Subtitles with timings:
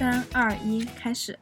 [0.00, 1.38] 三二一，开始！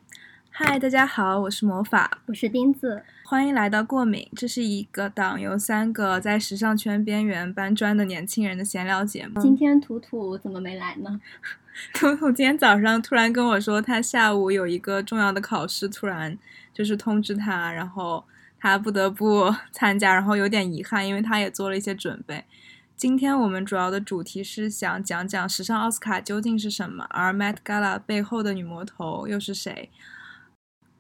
[0.51, 4.29] 嗨，大家好，我是魔法，我是钉子，欢迎来到过敏。
[4.35, 9.41] 这是一个档由三个在时尚圈边缘搬砖的年轻人的闲聊节目。
[9.41, 11.21] 今天图图怎么没来呢？
[11.95, 16.37] 图图今天早上突然跟我说，他下午有一个重要的考试，突然
[16.75, 18.25] 就是通知他，然后
[18.59, 22.45] 他不得不 参加，然后有点遗憾，因为他也做了一些准备。
[22.99, 29.89] 今天我们主要的主题是想讲讲时尚奥斯卡究竟是什么，而 Met Gala 背后的女魔头又是谁？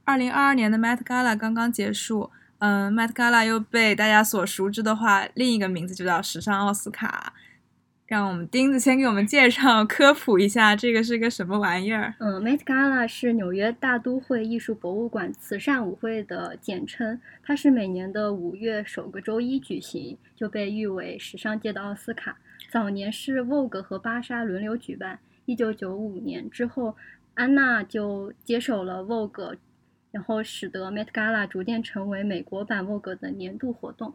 [0.04, 7.32] 二零二二年的 Met Gala 刚刚结束，嗯，Met Gala 又被大家所熟知的话，另一个名字就叫时尚奥斯卡。
[8.08, 12.14] 让我们钉子先给我们介绍科普一下，这个是个什么玩意儿？
[12.20, 22.38] 嗯，Met Gala 是纽约大都会艺术博物馆慈善舞会的简称，它是每年的五月首个周一举行，就被誉为时尚界的奥斯卡。
[22.70, 26.96] 早年是 Vogue 和芭莎轮流举办，一九九五年之后，
[27.34, 29.58] 安娜就接手了 Vogue，
[30.12, 34.14] 然后使得 Met Gala 逐渐成为美国版 Vogue 的年度活动。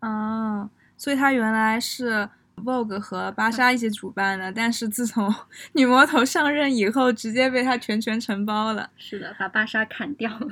[0.00, 2.28] 哦，所以它原来是。
[2.56, 5.34] Vogue 和芭莎一起主办的，但是自从
[5.72, 8.90] 女魔头上任以后，直接被她全权承包了。
[8.96, 10.48] 是的，把芭莎砍掉了。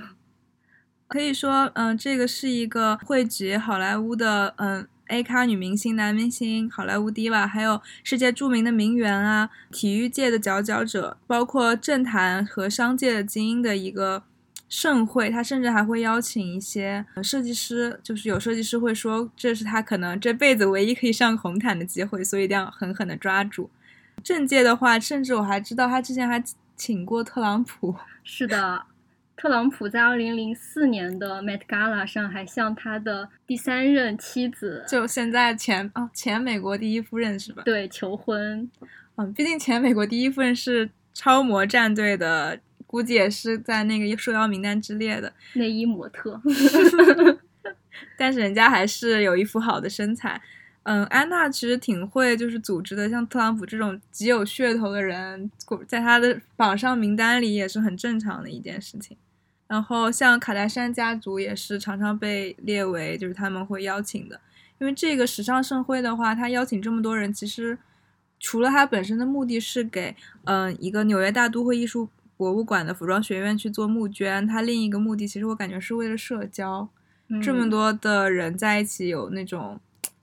[1.08, 14.24] 可以说，嗯，这个是一个汇集好莱坞的，嗯，A 咖女明星、男明星、好莱坞 diva，还有世界著名的名媛啊，体育界的佼佼者，包括政坛和商界的精英的一个。
[14.74, 23.68] 盛会，他甚至还会邀请一些设计师，就是有设计师会说，这是他可能这辈子唯一可以上红毯的机会，所以一定要狠狠的抓住。
[24.24, 26.42] 政界的话，甚至我还知道他之前还
[26.74, 27.94] 请过特朗普。
[28.24, 28.82] 是的，
[29.36, 37.62] 特朗普在二零零四年的 Met Gala 上还向他的第三任妻子，就现在前哦前美国第一夫人是吧？
[37.66, 38.70] 对，求婚。
[39.16, 42.58] 嗯，毕竟前美国第一夫人是超模战队的。
[42.92, 46.38] 估计也是在那个受邀名单之列的内衣模特
[48.18, 50.38] 但是人家还是有一副好的身材。
[50.82, 55.50] 嗯，安娜其实挺会就是组织的，像特朗普这种极有噱头的人，
[55.86, 59.16] 在他的榜上名单里也是很正常的一件事情。
[59.68, 64.38] 然后像卡戴珊家族也是常常被列为就是他们会邀请的，
[64.78, 67.78] 因为这个时尚盛会的话，他邀请这么多人，其实
[68.38, 70.14] 除了他本身的目的是给
[70.44, 72.10] 嗯一个纽约大都会艺术。
[72.42, 76.88] 博物馆的服装学院去做募捐，它另一个目的其实我感觉是为了社交，
[77.40, 79.78] 这么多的人在一起有那种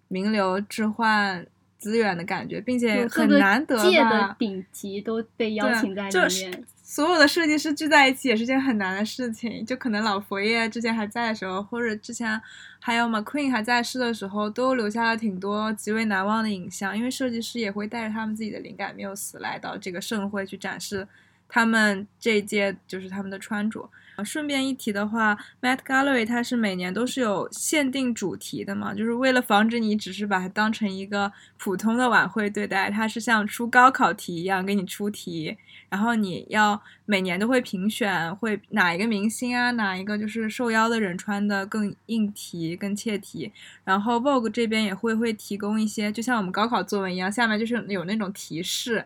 [0.09, 1.47] 名流置换
[1.77, 9.65] 资源的感觉，并且很难得界的顶级都被邀请在里面，所有的设计师聚在一起也是件很难的事情。
[9.65, 12.41] 就可能老佛爷之前还在的时候，或者之前
[12.81, 21.07] 还有 McQueen 还在世的时候，都留下了挺多极为难忘的影像，因为设计师也会带着他们自己的灵感没有死来到这个盛会去展示。
[21.49, 23.89] 他们这一届就是他们的穿着。
[24.25, 35.55] 顺便一提的话，Met Gallery 它是每年都是有限定主题的嘛，就是为了防止你只是把它当成一个普通的晚会对待，它是像出高考题一样给你出题，
[35.87, 43.49] 然后你要每年都会评选，会哪一个明星啊，哪一个就是受邀的人穿的更应题、更切题。
[43.85, 49.05] 然后 Vogue 这边也会会提供一些，就像我们高考作文一样，下面就是有那种提示。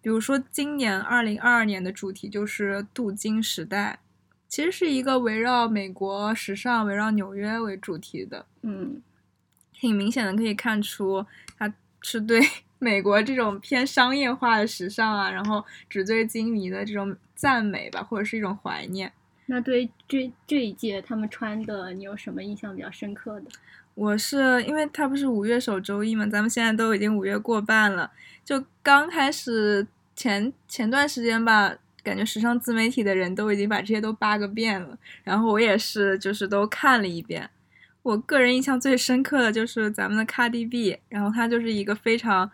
[0.00, 3.98] 比如说，今年二零二二年的主题就是镀金时代，
[4.48, 8.46] 其实是一个围绕美国时尚、围绕纽约为主题的。
[8.62, 9.02] 嗯，
[9.72, 11.26] 挺明显的可以看出，
[11.58, 12.40] 它是对
[12.78, 19.12] 美国这种偏商业化的时尚啊，然后纸醉金迷的这种赞美吧，或者是一种怀念。
[19.46, 23.46] 那对这这一届他们穿的，你有什么印象比较深刻的？
[23.96, 28.12] 我是因为他不是五月首周一嘛，咱们现在都已经五月过半了，
[28.44, 29.84] 就刚开始
[30.14, 37.50] 前前段时间吧，感觉时尚自媒体的人都已经把这些都扒个遍了，然后我也是就是都看了一遍。
[38.02, 42.48] 我个人印象最深刻的就是咱们的卡 db 然后他就是一个非常。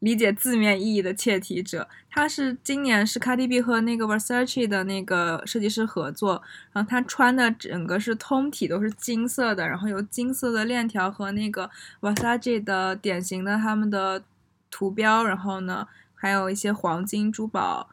[0.00, 11.70] 理解字面意义的切题者，他是今年是 Cardi B 和那个 Versace 的那个设计师合作，然后他穿的整个是通体都是金色的，然后有金色的链条和那个
[12.00, 14.22] Versace 的典型的他们的
[14.70, 17.88] 图标，然后呢还有一些黄金珠宝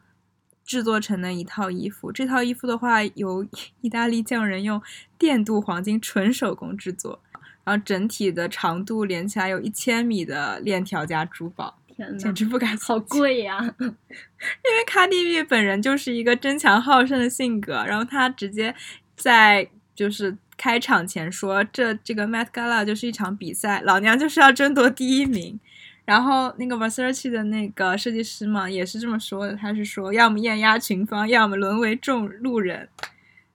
[0.62, 2.12] 制作成的一套衣服。
[2.12, 3.46] 这套衣服的话，由
[3.80, 4.80] 意大利匠人用
[5.18, 7.20] 电镀黄金纯手工制作，
[7.64, 11.78] 然后整体的长度连起来有一千米的链条加珠宝。
[12.18, 13.58] 简直不敢，好贵呀！
[13.78, 18.74] 因为卡蒂比本人就是一个争强好胜的性格，然后他直接
[19.16, 25.58] 在就是开场前说，这这个 Met Gala 就是一场比赛，老娘就是要争夺第一名。
[26.04, 32.88] 然后那个 Versace 的那个设计师嘛，也是这么说的，他是说要么艳压群芳，要么沦为众路人，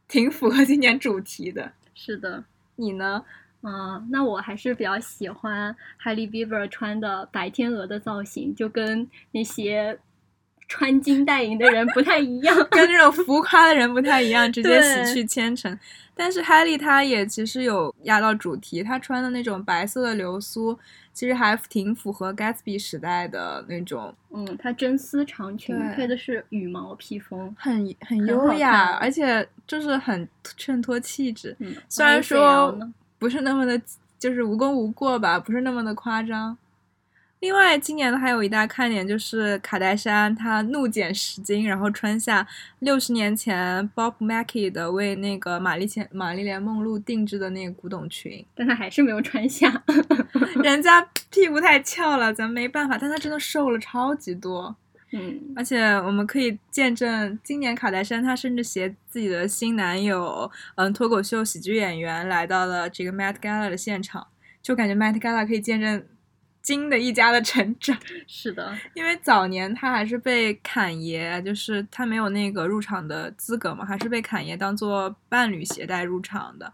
[0.07, 1.74] 挺符合今年主题的。
[1.94, 2.44] 是的，
[2.77, 3.24] 你呢？
[3.62, 10.00] 嗯，那我还是比较喜欢 Hailey Bieber 穿的白天鹅的造型，就跟那些
[10.68, 15.78] 穿金戴银的人不太一样，跟那种浮夸的人不太一样， 直接洗去千层。
[16.16, 20.78] 但是 Hailey 她也其实有压到主题，她穿的那种白色的流苏，
[21.14, 30.28] 其实还挺符合 Gatsby 时代的那种嗯，它真丝长裙配的是羽毛披风，很很很优雅，而且就是很
[30.58, 31.56] 衬托气质。
[31.60, 33.80] 嗯，虽然说呢不是那么的，
[34.18, 36.57] 就是无功无过吧，不是那么的夸张。
[37.42, 42.45] 另外，今年的还有一大看点就是卡戴珊她怒减十斤，然后穿下
[42.80, 49.83] 六十年前 Bob Mackie 的为那个玛丽前玛丽莲梦露定制的那个古董裙，但她还是没有穿下。
[50.62, 54.75] 人家屁股太翘了，咱没办法，但她真的瘦了超级多。
[55.12, 64.28] 嗯，而且我们可以见证，今年卡戴珊她甚至携自己的新男友，嗯，脱口秀喜剧演员来到了这个 Met Gala 的现场，
[64.62, 66.06] 就感觉 Met Gala 可以见证
[66.62, 67.98] 金的一家的成长。
[68.28, 76.72] 是的，因为早年他还是被侃爷，就是他没有那个入场的资格嘛，还是被侃爷当做伴侣携带入场的。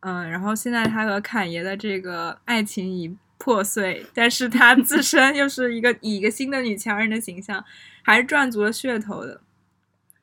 [0.00, 7.64] 嗯，然后现在他和侃爷的这个爱情已破碎，但是她自 身又是一个以一个新的女强人的形象，
[8.02, 9.40] 还是赚足了噱头的。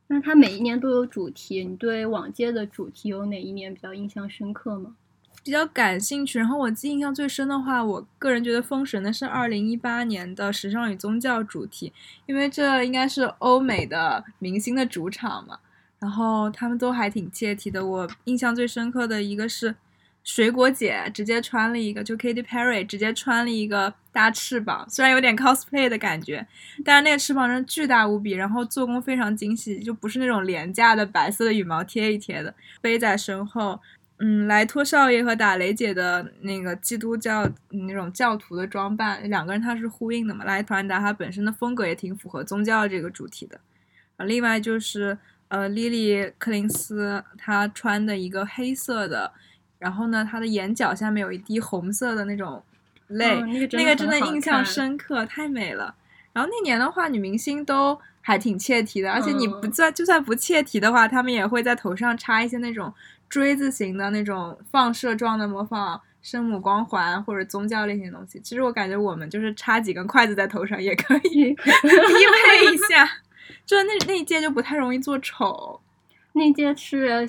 [0.08, 4.96] 那她每一年都有主题，你对往届的主题有哪一年比较印象深刻吗？
[5.44, 11.92] 比较感兴趣，然后我记印象最深的话，我个人觉得封神的是二零一八年的时尚与宗教主题，
[12.26, 15.60] 因为这应该是欧美的明星的主场嘛，
[16.00, 17.86] 然后他们都还挺切题的。
[17.86, 19.76] 我印象最深刻的一个是
[20.30, 26.46] 水果姐直接穿了一个，就 Katy Perry 直接穿了一个大翅膀，虽然有点 cosplay 的感觉，
[26.86, 33.80] 但是那个翅膀真的巨大无比，然后做工非常精细，就不是那种廉价的白色的羽毛贴一贴的，背在身后。
[34.20, 40.46] 嗯，莱托少爷和打雷姐的那个基督教那种教徒的装扮，两个人他是呼应的嘛。
[40.46, 43.60] 莱团达他本身的风格也挺符合宗教这个主题的。
[44.18, 45.18] 啊，另外就是
[45.48, 49.32] 呃，莉莉柯林斯她穿的一个黑色的，
[49.80, 52.62] 然后呢，她的眼角下面有一滴红色的那种
[53.08, 55.96] 泪，哦那个真那个真的印象深刻，太美了。
[56.32, 62.94] 然后那年的话，女明星都还挺切题的，而且你不嗯算就算不切题的话，她们也会在头上插一些那种
[63.30, 68.40] 锥子形的那种放射状的模仿圣母光环或者宗教类型的东西。
[68.42, 73.10] 其实我感觉我们就是插几根筷子在头上也可以 匹配一下，
[73.66, 75.80] 就是那那一届就不太容易做丑。
[76.34, 77.28] 那届是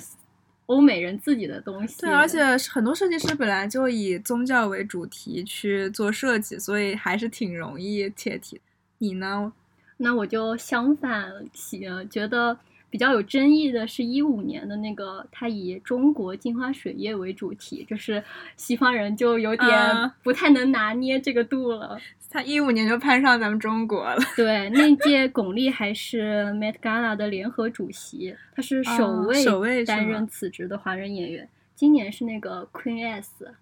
[0.71, 2.41] 欧美人自己的东西，对，而且
[2.71, 8.61] 很多设计师本来就以宗教为主题去做设计，所以还是挺容易切题。
[8.99, 9.51] 你呢？
[9.97, 12.57] 那我就相反喜呃觉得
[12.89, 18.23] 比较有争议的是一五年的那个，它以中国镜花水月为主题，就是
[18.55, 21.99] 西方人就有点啊不太能拿捏这个度了。
[22.31, 24.17] 他一五年就攀上咱们中国了。
[24.37, 31.47] 对，那届巩俐还是 Met Gala 的联合主席，她是首啊位首位担任此职的华人演员。
[31.75, 33.53] 今年是那个 Queen S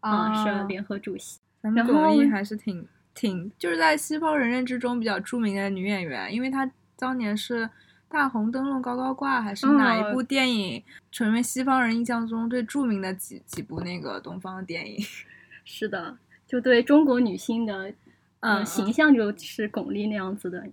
[0.00, 1.40] 啊、是联合主席。
[1.62, 7.64] 咱们巩俐还是挺挺，就是在西方人认知中比较著名的女演员，因为她当年是
[8.08, 14.98] 《大红灯笼高高挂》还是哪一嗯部电影，成为西方人印象中最著名的几几部那个东方电影。
[15.64, 17.92] 是的，就对中国女性的
[18.40, 20.66] 嗯呃形象就是巩俐那样子的。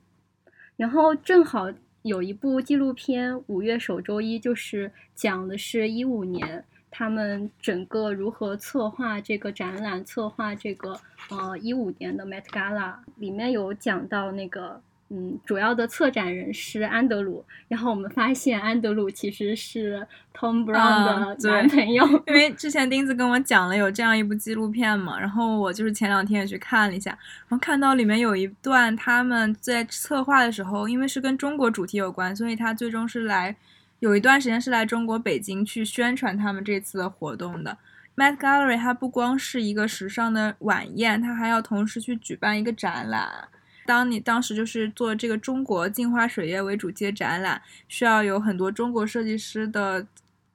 [0.76, 14.82] 然后正好有一部纪录片，五月首周一就是讲的是一五年他们整个如何策划这个展览，策划这个呃一五年的 Met Gala，里面有讲到那个。
[15.10, 22.04] 嗯，主要的策展人是安德鲁，然后我们发现安德鲁其实是 Tom Brown 的男朋友。
[22.26, 27.12] 因为之前钉子跟我讲了有这样一部纪录片嘛，然后我就是前两天也去看了一下，
[27.48, 33.56] 然后看到里面有一段他们在策划的时候，因为是跟中国主题有关，所以他最终是来
[34.00, 37.78] 有一段时间是来中国北京去宣传他们这次的活动的。
[38.16, 43.50] Met Gallery 它不光是一个时尚的晚宴，它还要同时去举办一个展览。
[43.86, 50.06] 当你当时就是做这个中国镜花水月为主题的展览，需要有很多中国设计师的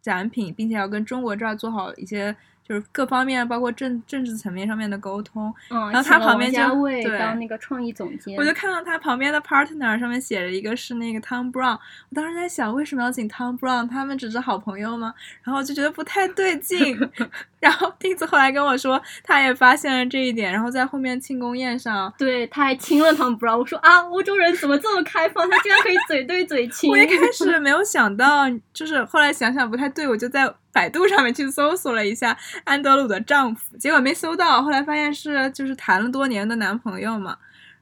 [0.03, 2.35] 展品，并且要跟中国这儿做好一些
[2.71, 5.53] 就是各方面，包括政政治层面上面的沟通。
[5.71, 11.73] 嗯，然后他旁边就对当那个创意总监，我就看到他旁边的 partner 上面写着一个是那个 Tom Brown，
[12.11, 13.89] 我当时在想为什么要请 Tom Brown？
[13.89, 15.13] 他们只是好朋友吗？
[15.43, 16.97] 然后就觉得不太对劲。
[17.59, 23.59] 然后钉子后来跟我说，他也发现了这一点，然后在后面庆功宴上，对，他还亲了 Tom Brown。
[23.59, 25.51] 我说啊，欧洲人怎么这么开放？
[25.51, 26.89] 他居然可以嘴对嘴亲。
[26.89, 37.37] 我一开始没有想到，就是后来想想不太对，我就在百度上面去搜索了一下安德鲁的丈夫，结果没搜到，后来发现是就是谈了多年的男朋友嘛。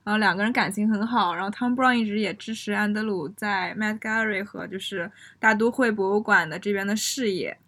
[0.05, 7.59] 然后两个人感情很好，然后 Tom Brown 一直也支持安德鲁在 Met Gallery 和就是大都会博物馆的这边的事业，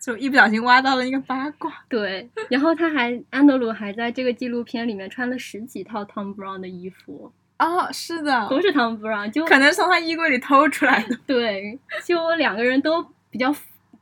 [0.00, 1.70] 就一不小心挖到了一个八卦。
[1.90, 13.54] 对，然后他还安德鲁还在这个纪录片里面穿了十几套 Tom Brown 的衣服，哦，是的，都是 Tom Brown，就可能从他衣柜里偷出来的 对，就两个人都比较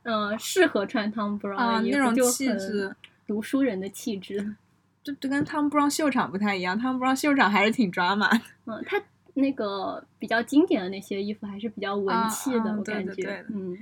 [0.03, 2.95] 呃适合穿 Tom Brown 啊，的衣服，就那种气质。
[3.27, 4.55] 读书人的气质。
[5.03, 8.41] 就就跟 Tom Brown 秀场不太一样，Tom Brown 秀场还是挺抓马的。
[8.65, 9.01] 嗯，他
[9.33, 13.75] 那个比较经典的那些衣服还是比较文啊气的，啊我感觉，嗯，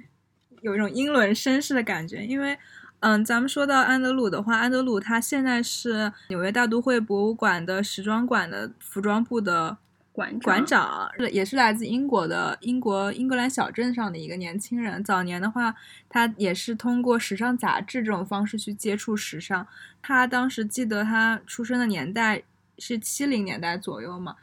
[0.61, 2.25] 有一种英伦绅士的感觉。
[2.25, 2.57] 因为，
[3.01, 9.77] 嗯，咱们说到安德鲁的话，安德鲁他现在是纽约大都会博物馆的时装馆的服装部的
[10.19, 15.01] 馆馆长，也是来自英国的英国英格兰小镇上的一个年轻人。
[15.01, 15.73] 早年的话，
[16.09, 19.65] 他也是通过时尚杂志这种方式去接触时尚。
[20.01, 22.43] 他当时记得他出生的年代
[22.77, 24.35] 是七零年代左右嘛，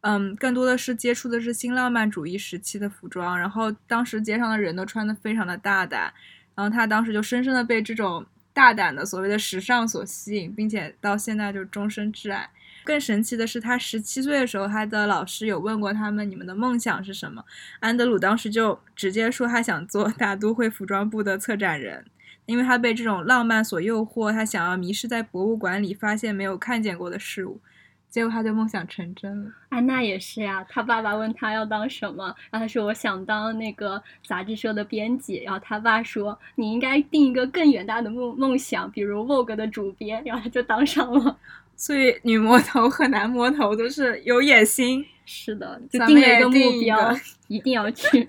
[0.00, 3.38] 嗯，更多的是接触的是新浪漫主义时期的服装。
[3.38, 6.10] 然后当时街上的人都穿的非常的大胆，
[6.54, 12.48] 然后他当时就深深的被这种大胆的所谓的时尚所吸引，并且到现在就终身挚爱。
[12.84, 17.44] 更神奇的是，他十七岁的时候，他的老师有问过他们：“你们的梦想是什么？”
[17.80, 22.04] 安德鲁当时就直接说他想做大都会服装部的策展人，
[22.46, 27.60] 因为他被这种浪漫所诱惑，他想要迷失在博物馆里，发现没有看见过的事物。
[28.08, 29.50] 结果他就梦想成真了。
[29.68, 41.36] 安娜也是呀，他爸爸问他要当什么，然后他说我想当那个杂志社的编辑，然后他爸说你应该定一个更远大的梦梦想，比如 Vogue 的主编，然后他就当上了。
[41.78, 45.02] 所以女魔头 和男魔头都是有野心。
[45.24, 48.26] 是的，就定了一个目标个，一定要去。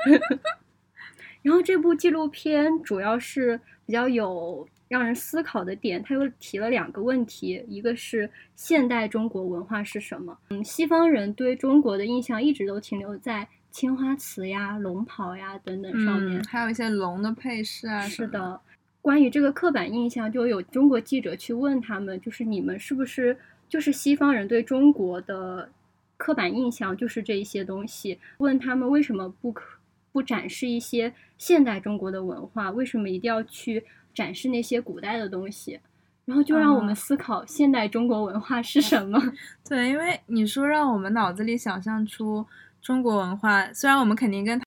[1.41, 10.38] 然后这部纪录片主要是比较有让人思考的点，它又提了两个问题，一个是现代中国文化是什么？
[10.50, 18.01] 嗯，西方人对中国的印象一直都停留在青花瓷呀、龙袍呀等等上面嗯，，还有一些龙的配饰啊。
[18.01, 18.60] 是，的，
[19.01, 23.38] 关于这个刻板印象，就有中国记者去问他们，就是你们是不是
[23.68, 25.70] 就是西方人对中国的
[26.18, 28.20] 刻板印象就是这一些东西？
[28.39, 29.77] 问他们为什么不可
[30.12, 32.72] 不展示一些现代中国的文化？
[32.72, 35.79] 为什么一定要去展示那些古代的东西？
[36.25, 39.20] 然后就让我们啊思考现代中国文化是什么？
[39.68, 42.46] 对，因为你说让我们脑子里想象出
[42.82, 44.62] 中国文化，虽然我们肯定跟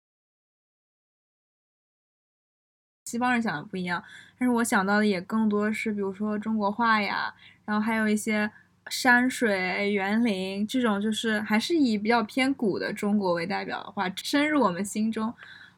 [3.12, 4.02] 西方人想的不一样，
[4.38, 7.34] 但是我想到的也更多是，比如说中国画呀，
[7.66, 8.50] 然后还有一些
[8.88, 15.30] 山水、园林这种，就是还是以比较偏古的中国为代表的话，深入我们心中，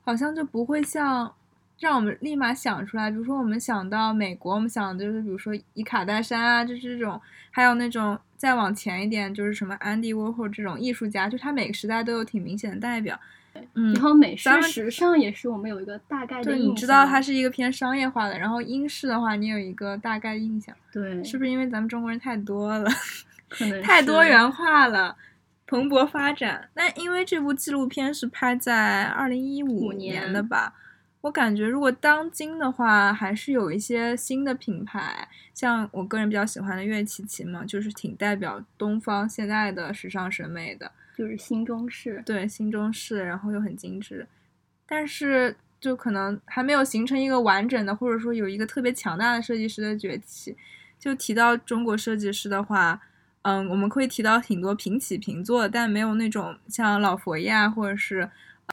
[0.04, 1.34] 好像就不会像
[1.80, 3.10] 让我们立马想出来。
[3.10, 13.18] 比如说我们想到美国，我们想的就是比如说以卡戴珊啊，就是这种，还有那种再往前一点，就是什么安迪沃霍这种艺术家，就他每个时代都有挺明显的代表。
[13.74, 16.70] 嗯然，后美式时尚也是我们有一个大概的对，印象。
[16.70, 22.90] 你知道它是一个偏商业化的，然后英式的话，你有一个大概印象，对，是不是因为咱们中国人太多了，
[23.48, 25.16] 可能 太多元化了，
[25.66, 26.68] 蓬勃发展？
[26.74, 30.74] 那因为这部纪录片是拍在二零一五五年的吧？
[31.22, 40.92] 我感觉如果当今的话，还是有一些新的品牌，像我个人比较喜欢的乐琪琪嘛，就是挺代表东方现在的时尚审美的。
[41.16, 42.22] 就是新中式。
[42.26, 44.26] 对，新中式，然后又很精致，
[44.86, 50.56] 但是就可能还没有形成一个完整的，或者说有一个特别强大的设计师的崛起。
[50.98, 52.98] 就提到中国设计师的话，
[53.42, 58.26] 嗯，我们会提到挺多平起平坐，但没有那种像老佛爷啊，或者是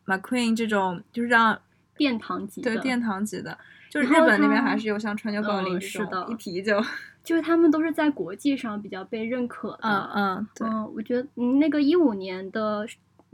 [0.05, 1.59] McQueen 这种，就是让
[1.97, 3.57] 殿堂级的，对殿堂级的。
[3.89, 6.81] 就是日本那边还是有像川久保玲嗯这种、一提就，
[7.23, 9.79] 就是他们都是在国际上比较被认可的。
[9.83, 12.87] 嗯嗯，对，嗯，我觉得嗯那个一五年的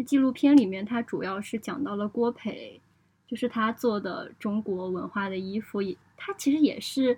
[0.06, 2.80] 纪录片里面，它主要是讲到了郭培，
[3.28, 7.18] 就是他做的中国文化的衣服，也他其实也是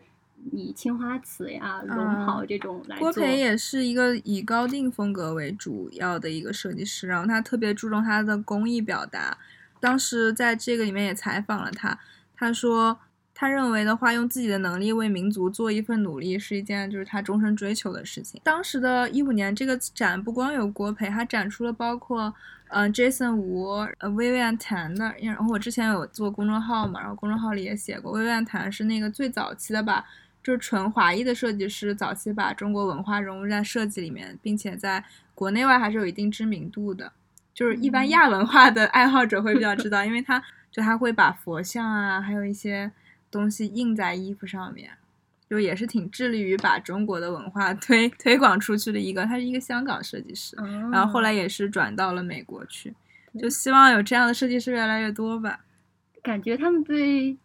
[0.51, 3.11] 以青花瓷呀、龙袍嗯这种来郭。
[3.11, 9.37] 培也是一个以高定风格为主要的一个设计师，然后他特别注重他的工艺表达。
[9.81, 11.99] 当时在这个里面也采访了他，
[12.35, 12.99] 他说
[13.39, 18.41] 他认为的话，用自己的能力为民族做一份努力是一件就是他终身追求的事情。
[18.43, 22.35] 当时的一五年这个展不光有郭培，还展出了包括
[22.67, 25.15] 嗯 Jason 吴、呃薇薇安谭的。
[25.21, 30.05] 然后我之前有做公众号嘛，然后公众号里也写过，薇薇安谭是那个最早期的吧
[30.43, 35.01] 就是纯华裔的设计师，早期把中国文化融入在设计里面，并且在
[35.33, 37.09] 国内外还是有一定知名度的。
[37.53, 42.91] 就是一般亚文化的爱好者会比较知道，因为他就他会把佛像啊，还有一些。
[43.31, 44.91] 东西印在衣服上面，
[45.49, 49.25] 就也是挺致力于把中国的文化推 推广出去的一个。
[49.25, 50.55] 他是一个香港设计师，
[50.91, 52.93] 然后后来也是转到了美国去，
[53.39, 55.61] 就希望有这样的设计师越来越多吧。
[56.21, 57.37] 感觉他们对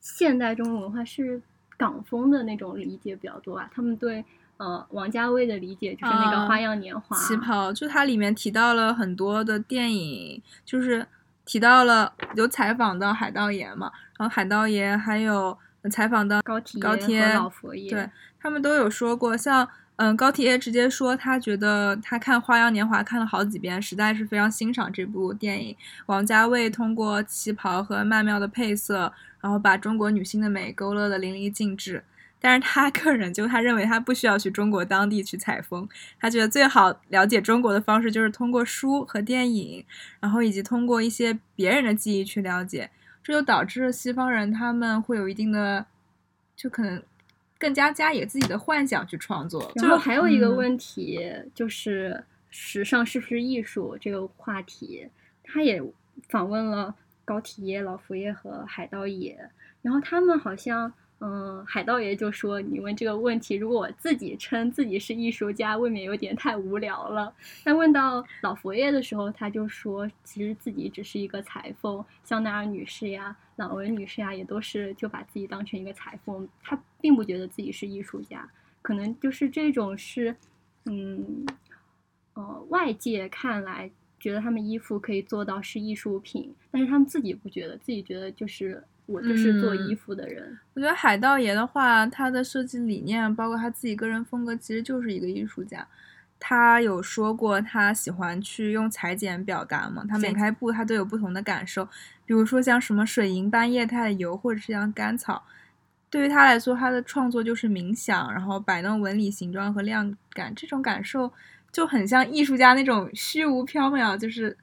[0.00, 1.40] 现代中国文化是
[1.76, 3.68] 港风的那种理解比较多啊。
[3.72, 4.24] 他们对
[4.58, 11.06] 呃王家卫的理解就是那个《花样年华》旗袍，就它里面提到了很多的电影，就是
[11.52, 13.92] 提到了有采访到海盗爷嘛。
[14.16, 15.58] 然后海盗爷还有
[15.90, 18.08] 采访到高铁高铁老佛爷，对
[18.40, 25.76] 他们都有说过，像嗯高铁爷直接说他觉得他看《花样年华》看了好几遍，实在是非常欣赏这部电影。
[26.06, 32.02] 王家卫通过旗袍和曼妙的配色，然后把中国女性的美勾勒的淋漓尽致。
[32.44, 39.86] 但是他个人就他认为他不需要去中国当地去采风，他觉得最好了解中国的方式就是通过书和电影，
[40.18, 42.90] 然后以及通过一些别人的记忆去了解。
[43.22, 45.86] 这就导致了西方人他们会有一定的，
[46.56, 47.00] 就可能
[47.60, 49.70] 更加加以自己的幻想去创作。
[49.76, 51.20] 然后还有一个问题
[51.54, 55.06] 就是时尚是不是艺术这个话题，
[55.44, 55.80] 他也
[56.28, 56.92] 访问了
[57.24, 59.38] 高体耶、老佛爷和海盗爷，
[59.80, 60.92] 然后他们好像。
[61.24, 78.50] 嗯，海盗爷就说：“你问这个问题，如果我自己称自己是艺术家，未免有点太无聊了。”但问到老佛爷的时候，他就说：“其实自己只是一个裁缝，香奈儿女士呀、朗文女士呀，也都是就把自己当成一个裁缝，他并不觉得自己是艺术家。
[78.82, 80.34] 可能就是这种是，
[80.86, 81.46] 嗯，
[82.34, 83.88] 呃，外界看来
[84.18, 90.58] 觉得他们衣服可以做到是艺术品，但是他们自己不觉得，自己觉得就是。”我就是做衣服的人。
[90.74, 95.86] 我觉得海盗爷的话，他的设计理念，包括他自己个人风格，其实就是一个艺术家。
[96.38, 100.04] 他有说过，他喜欢去用裁剪表达嘛。
[100.08, 101.84] 他每开布，他都有不同的感受。
[102.24, 105.44] 比如说像什么水银般液态的油，或者是像甘草，
[106.08, 111.32] 对于他来说，他的创作就是冥想，然后摆弄纹理、形状和量感，这种感受
[111.70, 114.56] 就很像艺术家那种虚无缥缈，就是。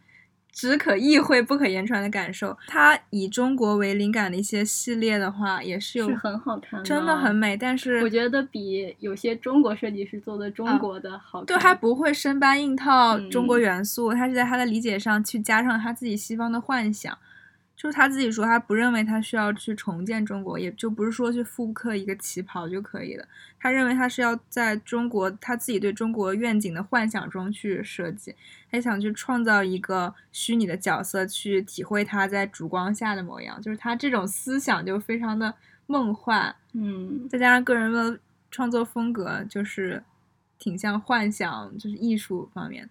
[0.59, 2.57] 只可意会不可言传的感受。
[2.67, 7.55] 它以中国为灵感的一些系列的话，也是有很好看，真的很美。
[7.55, 11.45] 但是我觉得比有些中国设计师做的中国的好。
[11.45, 17.17] 对，他不会生搬硬套中国元素，他是在他的理解上去加上他自己西方的幻想。
[17.79, 23.25] 就是他自己说，他不认为他需要去重建中国，也就不是说去复刻一个旗袍就可以了。
[23.57, 28.35] 他认为他是要在中国他自己对中国愿景的幻想中去设计，
[28.69, 33.61] 他想去创造一个虚拟的角色，去体会他在烛光下的模样。
[33.61, 35.55] 就是他这种思想就非常的
[35.87, 38.19] 梦幻，嗯，再加上个人的
[38.51, 40.03] 创作风格，就是
[40.57, 42.89] 挺像幻想，就是艺术方面。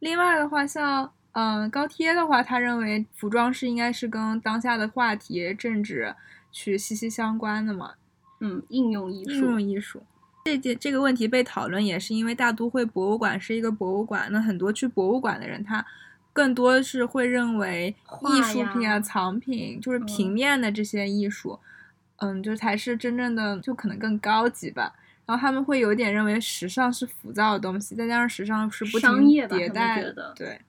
[0.00, 1.10] 另外的话，像。
[1.34, 6.14] 嗯，高贴的话，他认为服装是应该是跟当下的话题政治
[6.50, 7.94] 去息息相关的嘛。
[8.40, 10.02] 嗯，应用艺术，应用艺术。
[10.44, 15.84] 这件这个问题被讨论，也是因为大都会博物馆是一个博物馆，那很多去博物馆的人，他
[16.32, 17.94] 更多是会认为
[18.36, 21.58] 艺术品啊、藏品，就是平面的这些艺术，
[22.18, 24.94] 嗯，就才是真正的，就可能更高级吧。
[25.26, 29.08] 然后他们会有点认为时尚是浮躁的东西，再加上时尚是不停
[29.48, 30.60] 迭代的，对。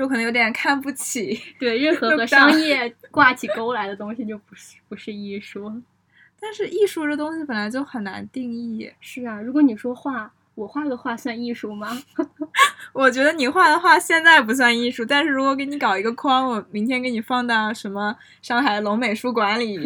[0.00, 5.70] 就可能有点看不起， 对任何和商业挂起钩来的东西就不是不是艺术。
[6.40, 8.90] 但是艺术这东西本来就很难定义。
[8.98, 12.02] 是啊，如果你说画，我画的画算艺术吗？
[12.94, 19.78] 我觉得你画的画现在不算艺术，但是如果给你搞一个框，我明天给你放到什么上海龙美术馆里，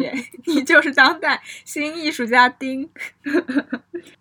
[0.45, 2.89] 你就是当代新艺术家丁。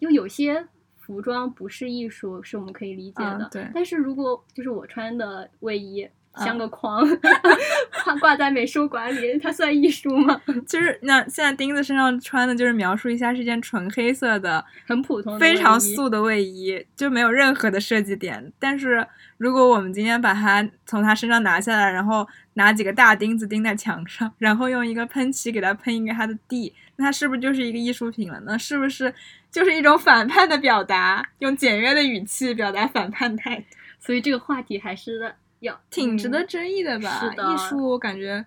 [0.00, 0.66] 就有些。
[1.04, 3.46] 服装不是艺术，是我们可以理解的。
[3.52, 7.06] 对，但是如果就是我穿的卫衣像个框，
[8.04, 10.40] 挂挂在美术馆里，它算艺术吗？
[10.66, 18.52] 就是那现在钉子身上穿的，就是描述一下是件纯黑色的、很普通、非常素的卫衣，就没有任何的设计点。
[18.58, 28.58] 但是如果我们今天把它从他身上拿下来，然后拿几个大钉子钉在墙上，然后用一个喷漆给它喷一个它的地，那它是不是就是一个艺术品了呢？
[28.58, 29.12] 是不是？
[29.50, 33.64] 就是一种反叛的表达，用简约的语气表达反叛态度，
[34.00, 35.32] 所以这个话题还是
[35.64, 37.18] 要挺值得争议的吧？
[37.18, 38.44] 是的，艺术我感觉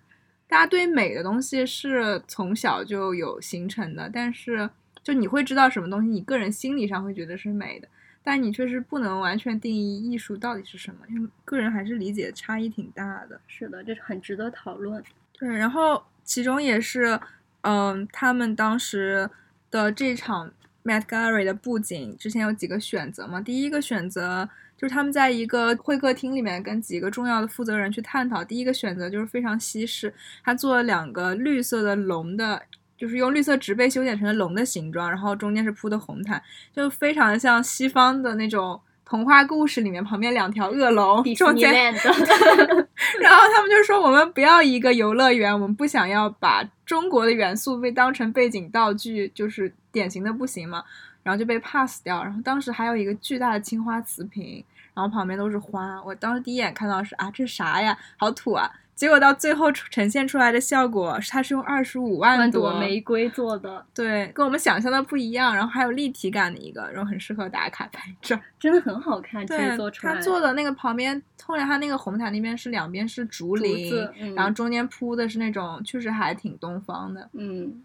[0.47, 4.69] 大家对美的东西是从小就有形成的，但是
[5.03, 7.87] 就你会知道什么东西，你个人心理上会觉得是美的，
[8.23, 13.41] 但你确实不能完全定义艺术到底是什么，因为个人还是理解差异挺大的。
[13.47, 15.03] 是的，这是很值得讨论。
[15.33, 17.19] 对，然后其中也是，
[17.61, 19.27] 嗯，他们当时
[19.71, 20.51] 的这场
[20.83, 24.47] Met Gallery 的布景之前有几个选择嘛，第一个选择。
[24.77, 28.43] 就是他们在一个会客厅里面跟几个重要的负责人去探讨。
[28.43, 30.13] 第一个选择就是非常西式，
[30.43, 32.61] 他做了两个绿色的龙的，
[32.97, 36.41] 就是用绿色植被修剪成了龙的形状，然后中间是铺的红毯，
[36.75, 41.73] 就非常的像西方的那种童话故事里面旁边两条恶龙中间。
[43.21, 50.83] 然后他们就说：“我们不要一个游乐园，我们不想要把中国的元素被当成背景道具，就是典型的不行嘛。”
[51.27, 54.63] 然后就被 pass 掉，然后当时还有一个巨大的青花瓷瓶，
[54.93, 56.01] 然后旁边都是花。
[56.01, 58.71] 我当时第一眼看到是啊，这啥呀，好土啊！
[58.95, 65.53] 结果到最后呈现出来的效果，它是用二十五万朵玫瑰做的，对，跟我们想象的不一样。
[65.53, 69.45] 然后还有立体感的一个，然后很适合打卡拍照，真的很好看。
[69.45, 70.15] 对，做出来。
[70.15, 73.93] 他做的那个旁边，后来他那个红毯那边是两边是竹林，
[74.33, 77.29] 然后中间铺的是那种，确实还挺东方的。
[77.33, 77.83] 嗯。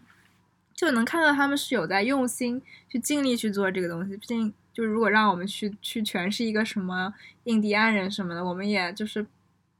[0.73, 4.17] 就能看到他们是有在用心去尽力去做这个东西。
[4.17, 9.25] 毕竟，就是如果让我们去去诠释一个什么印第安人什么的，我们也就是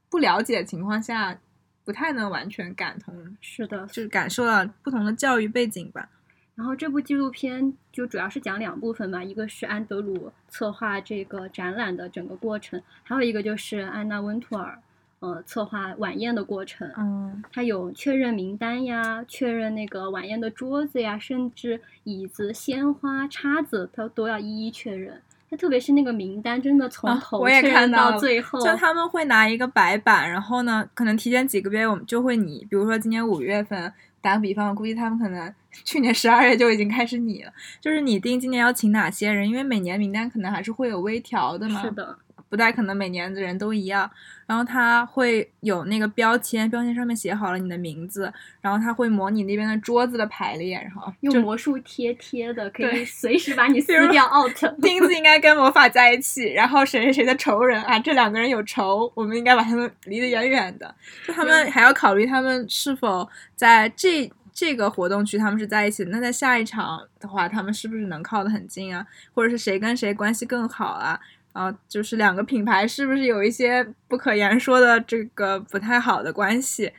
[0.08, 1.38] 不了解的情况下，
[1.84, 3.36] 不太能完全感同。
[3.40, 6.08] 是的，就是感受到不同的教育背景吧。
[6.54, 14.78] 然后这部纪录片就主要是讲两部分吧，一个是安德鲁策划这个展览的整个过程，还有一个就是安娜温图尔。
[15.24, 25.18] 呃，策划晚宴的过程，嗯，他有确认名单呀，确认那个晚宴的桌子呀，甚至椅子、鲜花、叉子，他都要一一确认。
[25.48, 28.60] 他特别是那个名单，真的从头我也看到最后。
[28.60, 41.80] 就他们会拿一个白板，然后呢，可能提前几个月，我们就会拟，比如说今年五月份，打个比方，我估计他们可能 去年十二月就已经开始拟了，就是拟定今年要请哪些人，因为每年名单可能还是会有微调的嘛。
[41.80, 42.18] 是的。
[42.54, 44.08] 不太可能每年的人都一样，
[44.46, 54.54] 然后他会有那个标签，标签上面写好了你的名字，然后他会模拟那边的桌子的排列，然后用魔术贴贴的，可以随时把你 撕掉 out。
[54.80, 60.94] 钉子应该跟魔法在一起，然后谁谁谁的仇人啊，这两个人有仇，我们应该把他们 离得远远的。
[61.26, 69.04] 就他们还要考虑他们是否在这这个活动区他们是在一起的，那在下一场的话，他们是不是能靠得很近啊？
[69.34, 71.18] 或者是谁跟谁关系更好啊？
[71.54, 76.92] 然后就是两个品牌是不是有一些不可言说的这个不太好的关系，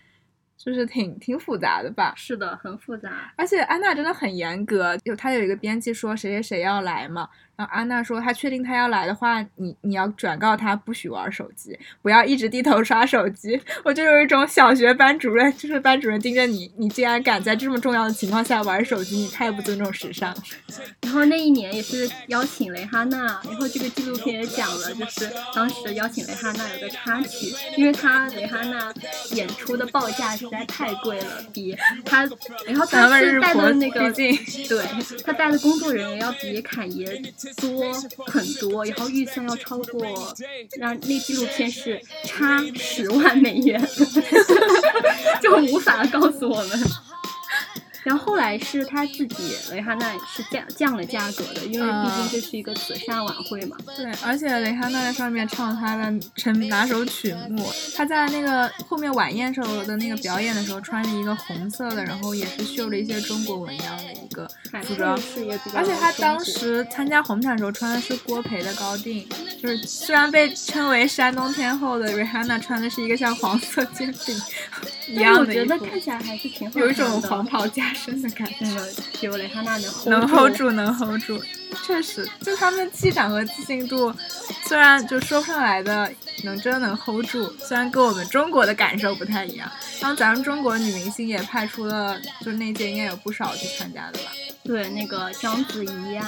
[0.58, 2.14] 就是挺挺复杂的吧？
[2.16, 3.34] 是的，很复杂。
[3.36, 7.30] 而且安娜真的很严格，有她有一个编辑说谁谁谁要来嘛。
[7.58, 13.60] 然后安娜说，她确定她要来的话，你你要转告她不许玩手机，不要一直低头刷手机。
[13.84, 20.36] 我就有一种小学班主任，就是班主任盯着你，你竟然敢在这么重要的情况下玩手机，你太不尊重时尚。
[21.02, 28.94] 然后那一年也是邀请蕾哈娜，然后这个纪录片也讲了，就是当时邀请蕾哈娜有个插曲，因为她蕾哈娜
[29.32, 32.28] 演出的报价实在太贵了，比她，
[32.66, 34.36] 然后她是带的那个，对，
[35.24, 37.06] 她带的工作人员要比侃爷。
[37.56, 37.94] 多
[38.28, 40.36] 很多，然后预算要超过，
[40.78, 43.82] 让那纪录片是差十万美元，
[45.42, 46.80] 就无法告诉我们。
[48.06, 53.76] 然后后来是他自己，蕾哈娜是降降了价格的，因为毕竟这是一个慈善晚会嘛。
[53.98, 64.48] 对，而且蕾哈娜在上面唱她的成拿手曲目，她在那个后面晚宴时候的那个表演的时候，穿着一个红色的，然后也是绣了一些中国纹样的一个
[64.84, 65.20] 服装，
[65.74, 69.28] 而且她当时参加红毯的时候穿的是郭培的高定，
[69.60, 74.40] 就是虽然被称为山东天后的蕾哈娜穿的是一个像黄色煎饼
[75.08, 77.94] 一样的我觉得看起来还是挺好有一种黄袍加。
[77.94, 78.66] 身的感觉
[79.22, 81.42] 有蕾哈娜能 hold 住，能 hold 住，
[81.86, 84.14] 确实，就他们气场和自信度，
[84.64, 86.12] 虽然就说不上来的，
[86.44, 87.52] 能真的能 hold 住。
[87.58, 94.32] 虽然跟我们中国的感受不太一样，然后咱们中国女明星也派出了，就那届应该有不少去参加的吧？
[94.64, 96.28] 对，那个章子怡呀，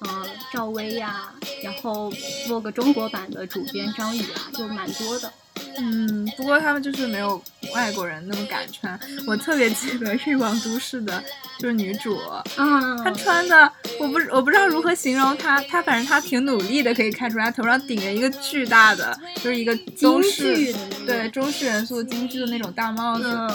[0.00, 2.12] 嗯，赵薇呀，然后
[2.46, 5.32] 做个中国版的主编张宇啊，就蛮多的。
[5.78, 7.42] 嗯，不过他们就是没有
[7.74, 8.98] 外国人那么敢穿。
[9.26, 11.22] 我特别记得《欲望都市》的，
[11.58, 12.18] 就是女主，
[12.56, 20.74] 嗯，她穿的，我不我不知道如何形容她，她反正她挺努力的，可以看出来头上顶着一个巨大的，就是一个中式，
[21.06, 23.50] 对中式元素精致的那种大帽子。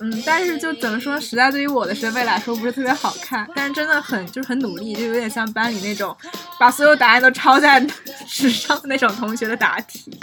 [0.00, 6.14] 嗯，但是就怎么说，实在对于我的审美来说不是特别好看，但是真的很就是很努力，就有点像班里那种
[6.58, 7.80] 把所有答案都抄在
[8.26, 10.18] 纸上的那种同学的答题。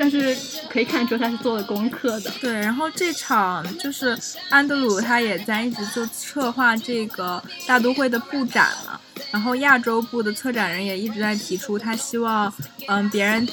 [0.00, 0.36] 但是
[0.70, 2.30] 可以看出他是做了功课的。
[2.40, 4.18] 对，然后这场就是
[4.50, 9.00] 安德鲁他也在一直就策划这个大都会的布展嘛，
[9.30, 12.52] 然后亚洲部的策展人也一直在提出，他希望
[12.88, 13.46] 嗯别人。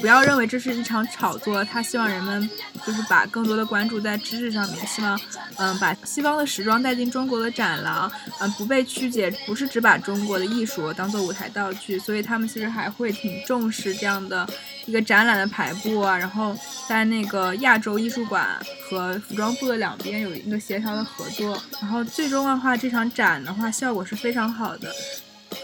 [0.00, 2.48] 不要认为这是一场炒作，他希望人们
[2.86, 5.20] 就是把更多的关注在知识上面，希望
[5.56, 14.48] 嗯把西方的时装带进中国的展廊，嗯不被曲解，不是只把中国的艺术当做舞台道具，所以他们其实还会挺重视这样的
[14.86, 16.56] 一个展览的排布啊，然后
[16.88, 18.46] 在那个亚洲艺术馆
[18.88, 24.94] 和服装部的两边有一个协调的合作，然后最终的话这场展的话效果是非常好的，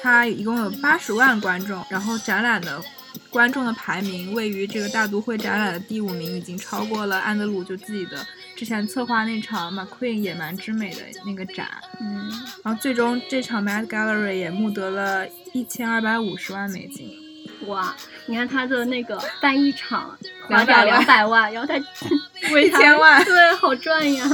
[0.01, 2.83] 它一共有八十万观众，然后展览的。
[3.31, 11.68] 观众的排名位于这个大都会展览的第五名，已经超过了安德鲁就自己的之前策划那场 McQueen 野蛮之美的那个展。
[12.01, 12.31] 嗯，
[12.62, 17.11] 然后最终这场 Mad Gallery 也募得了一千二百五十万美金。
[17.66, 20.16] 哇，你看他的那个办一场
[20.49, 21.77] 两点两百万，然后他
[22.61, 24.25] 一千万， 对，好赚呀。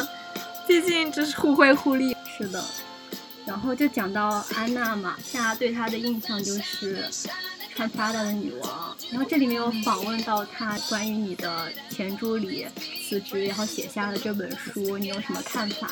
[0.67, 2.15] 毕竟这是互惠互利。
[2.37, 2.63] 是的。
[3.51, 7.05] 然后就讲到安娜嘛，大家对她的印象就是。
[7.77, 12.67] 穿 Prada 的女王，然后这里面有访问到她关于你的前助理
[13.09, 15.89] 辞职，然后写下了这本书，你有什么看法？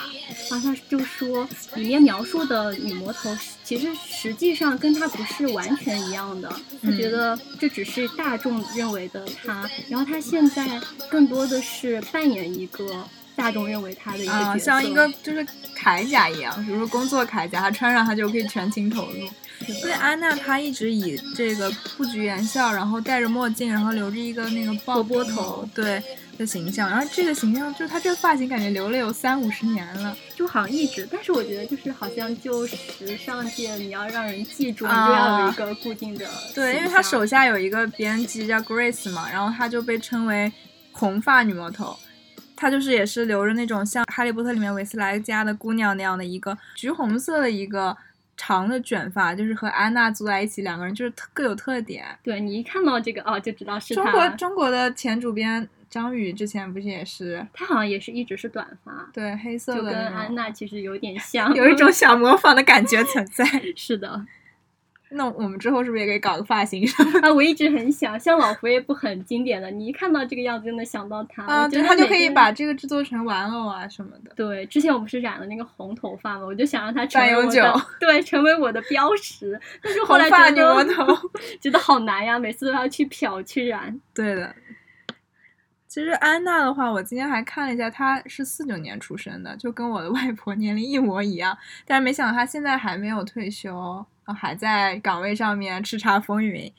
[0.51, 15.47] 然后她就说，里面描述的女魔头其实实际上跟她不是完全一样的，她觉得这只是大众认为的她，然后她现在更多的是扮演一个大众认为她的一个角色，像一个就是
[15.77, 19.29] 铠甲一样，比如说工作铠甲，她穿上她就可以全情投入。
[19.81, 26.03] 所以安娜她一直以这个不拘言笑，然后戴着墨镜，然后留着一个那个爆波头，对
[26.37, 26.91] 的形象。
[26.91, 31.09] 然后这个形象就是她这个发型，感觉留了有三五十年了，就好像一直。
[31.11, 36.27] 但是我觉得就是好像就时尚界，你要让人记住，你就要有一个固定的。
[36.55, 40.53] 对，因为她手下有一个编辑叫 Grace 嘛，然后她就被称为
[40.93, 41.97] 红发女魔头。
[42.59, 47.97] 她就是也是留着那种像《哈利波特》里面韦斯莱家的姑娘那样的一个橘红色的一个。
[48.41, 52.07] 长的卷发就是和安娜坐在一起，两个人就是特各有特点。
[52.23, 57.45] 对你一看到这个哦，就知道是中国中国的前主编张宇之前不是也是？
[57.53, 63.45] 他好像也是一直是短发，对黑色的，就跟安娜其实有点 像，有一种 想模仿的感觉存在。
[63.75, 64.25] 是的。
[65.11, 66.87] 那我们之后是不是也可以搞个发型？
[67.23, 71.43] 啊，我一直很想，像老佛爷不很经典的，你一看到这个样子就能想到他。
[71.45, 74.31] 啊，对，他就可以把这个制作成玩偶啊什么的。
[74.37, 79.59] 对，之前我不是染了那个红头发嘛，我就想让他成为我的，对，成为我的标识。
[79.83, 80.87] 但是后来觉得
[81.61, 83.99] 觉得好难呀，每次都要去漂去染。
[84.15, 84.55] 对的。
[85.89, 91.57] 其实安娜的话，我今天还看了一下，她是四九年出生的，就跟我的外婆年龄一模一样。
[91.87, 94.05] 但是没想到她现在还没有退休。
[94.33, 96.73] 还在岗位上面叱咤风云。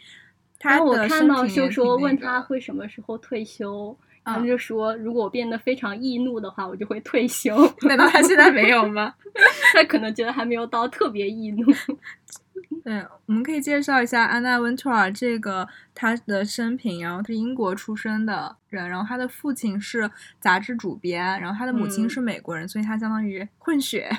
[0.58, 7.56] 他我看到就说问他会什么时候退休，然后就说如果我变得非常易怒的话，我就会退休。
[7.88, 9.14] 难道他现在没有吗？
[9.74, 11.66] 他可能觉得还没有到特别易怒。
[12.84, 20.10] 对，我们可以介绍一下安娜温特尔这个她的生平，然后是英国出生的人，然后他的父亲是
[20.40, 24.10] 杂志主编，然后他的母亲是美国人，所以他相当于混血。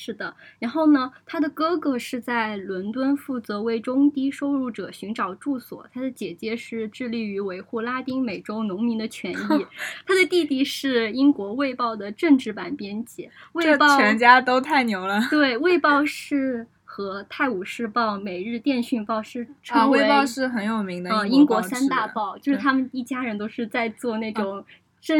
[0.00, 9.66] 是的，然后呢，他的哥哥是在伦敦负责为中低收入者寻找住所，他的姐姐是致力于维护拉丁美洲农民的权 益，
[10.06, 15.20] 他的弟弟是英国《卫报》的政治版编辑，《卫报》全家都太牛了。
[15.30, 24.64] 对，《卫报》 是和《泰晤士报》《每日电讯报》是称为《卫报》是很有名的英国三大报，就是他们一家人都是在做那种。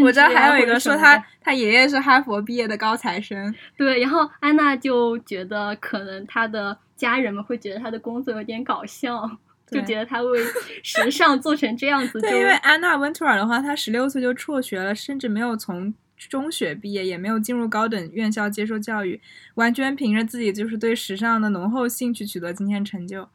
[0.03, 9.31] 我知道还有一个说他他爷爷是哈佛毕业的高材生，对，然后安娜就觉得可能他的家人们会觉得他的工作有点搞笑，
[9.71, 10.41] 就觉得他为
[10.83, 12.21] 时尚做成这样子。
[12.21, 19.21] 对，因为安娜温图尔的话，她十六岁就辍学了，甚至没有从中学毕业，也没有进入高等院校接受教育，
[19.55, 23.29] 完全凭着自己就是对时尚的浓厚兴趣取得今天成就。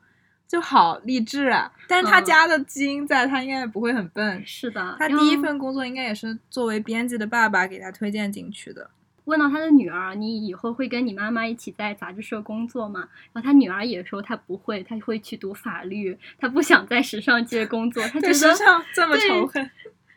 [0.53, 1.71] 就好励志啊！
[1.87, 4.45] 但是他家的基因在，他应该也不会很笨。
[4.45, 8.87] 是的，他第一份工作应该也是作为编辑的爸爸给他推荐进去的。
[9.25, 13.09] 问到他的女儿，你以后会跟你妈妈一起在杂志社工作吗？
[13.31, 19.67] 然后他女儿也说他不会，他会去读法律，他不想在时尚界工作，他觉得时尚这么仇恨。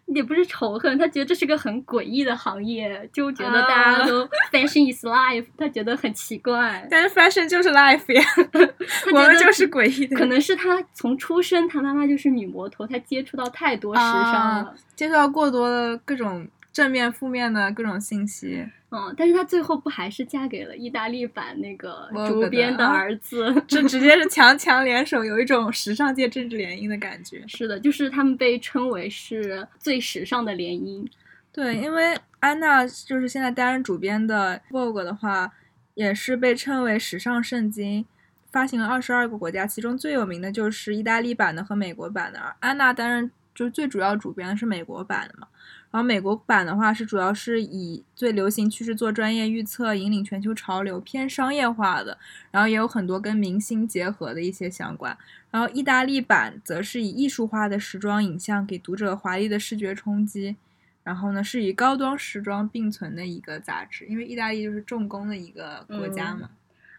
[0.07, 6.87] 也不是仇恨，他觉得这是个很诡异的行业，就觉得大家都 fashion is life，他觉得很奇怪。
[6.90, 8.23] 但是 fashion 就是 life 呀，
[9.12, 10.16] 我们就是诡异的。
[10.16, 18.64] 可能是他从出生，他妈妈就是女魔头，他接触到太多时尚了，接触到过多的各种正面、负面的各种信息。
[18.97, 23.55] 嗯，但是她最后不还是嫁给了意大利版那个主编的儿子？
[23.69, 27.45] 这直接是强强联手，有一种时尚界政治联姻的感觉。
[27.49, 31.07] 是的，就是他们被称为是最时尚的联姻。
[31.53, 35.53] 对，因为安娜就是现在担任主编的 Vogue 的话，
[35.95, 38.07] 也是被称为时尚圣经，
[38.51, 42.39] 发行了二十二个国家，其中最有名的就是意大利版的和美国版的。
[42.39, 45.49] 而安娜担任就是最主要主编的是美国版的嘛，
[45.97, 52.19] 然后美国版的话是主要是以最流行趋势做专业预测，引领全球潮流，偏商业化的，
[52.51, 55.17] 然后也有很多跟明星结合的一些相关。
[55.51, 60.57] 然后意大利版则是以艺术化的时装影像给读者华丽的视觉冲击。
[61.03, 66.51] 然后呢，是以高端时装并存的一个杂志，因为意大利就是重工的一个国家嘛。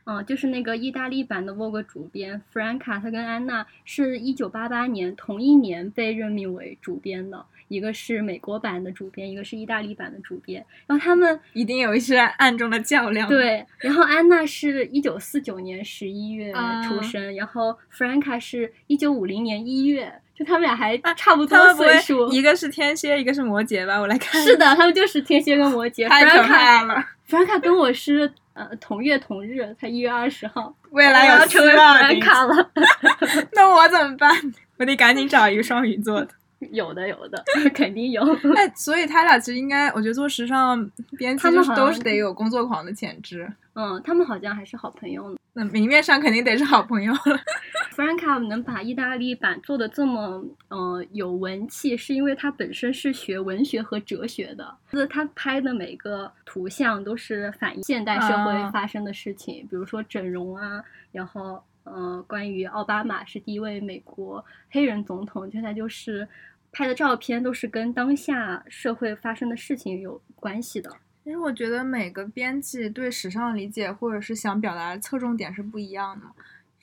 [0.06, 10.66] 嗯，就是那个意大利版的 Vogue 主编 Franca，她跟安娜是一九八八年同一年被任命为主编的，一个是美国版的主编，一个是意大利版的主编。
[10.86, 22.32] 然后他们一定有一些暗中的较量。，对，然后安娜是一九四九年十一月啊出生，然后 Franca 是一九五零年一月，就他们俩还差不多岁数。
[22.32, 23.98] 一个是天蝎，一个是摩羯吧？
[24.00, 24.42] 我来看。
[24.42, 26.08] 是的，他们就是天蝎跟摩羯。
[26.08, 30.74] 太可怕了！Franca 跟我是呃同月同日，才一月二十号。
[30.92, 32.72] 未来要成为希望顶 Franca 了。
[33.52, 34.32] 那我怎么办？
[34.78, 36.30] 我得赶紧找一个双鱼座的。
[36.72, 37.44] 有 的有的，
[37.74, 38.22] 肯定有。
[38.56, 43.52] 哎，所以他俩其实应该，我觉得做时尚编辑他们就是都是得有工作狂的潜质。
[43.74, 45.38] 嗯，他们好像还是好朋友呢。
[45.54, 47.20] 那明面上肯定得是好朋友了。
[47.96, 66.28] Franca 能把意大利版做的这么呃有文气，是因为他本身是学文学和哲学的，就是他拍的每个图像都是反映现代社会啊发生的事情，比如说整容啊，然后呃关于奥巴马是第一位美国黑人总统，现在就是
[66.72, 70.92] 拍的照片都是跟当下社会发生的事情有关系的。
[71.24, 76.26] 其实我觉得每个编辑对时尚理解或者是想表达的侧重点是不一样的。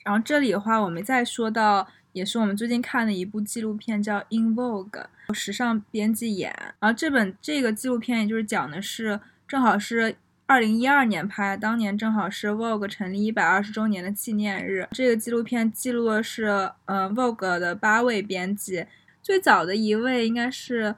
[0.03, 6.55] 然后这里的话，我们再说到，也是我们最近看的一部纪录片，叫《In Vogue》，时尚编辑眼。
[6.79, 10.15] 然后这本这个纪录片，也就是讲的是，正好是
[10.47, 14.87] 二零一二年拍，当年正好是 Vogue 成立一百二十周年的纪念日。
[14.91, 18.85] 这个纪录片记录的是，嗯，Vogue 的八位编辑，
[19.21, 20.95] 最早的一位应该是。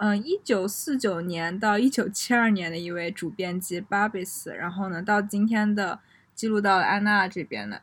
[0.00, 5.98] 嗯，一九四九年到一九七二年的一位主编辑 Babis，然后呢，到今天的
[6.36, 7.82] 记录到了安娜这边的，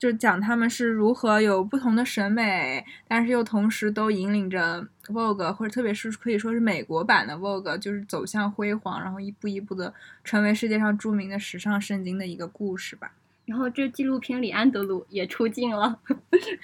[0.00, 9.92] 就讲他们是如何有不同的审美，但是又同时都引领着 Vogue，或者特别是可以说是美国版的 Vogue，就是走向辉煌，然后一步一步的
[10.24, 13.12] 成为世界上著名的时尚圣经的一个故事吧。
[13.44, 15.98] 然后这纪录片里安德鲁也出镜了，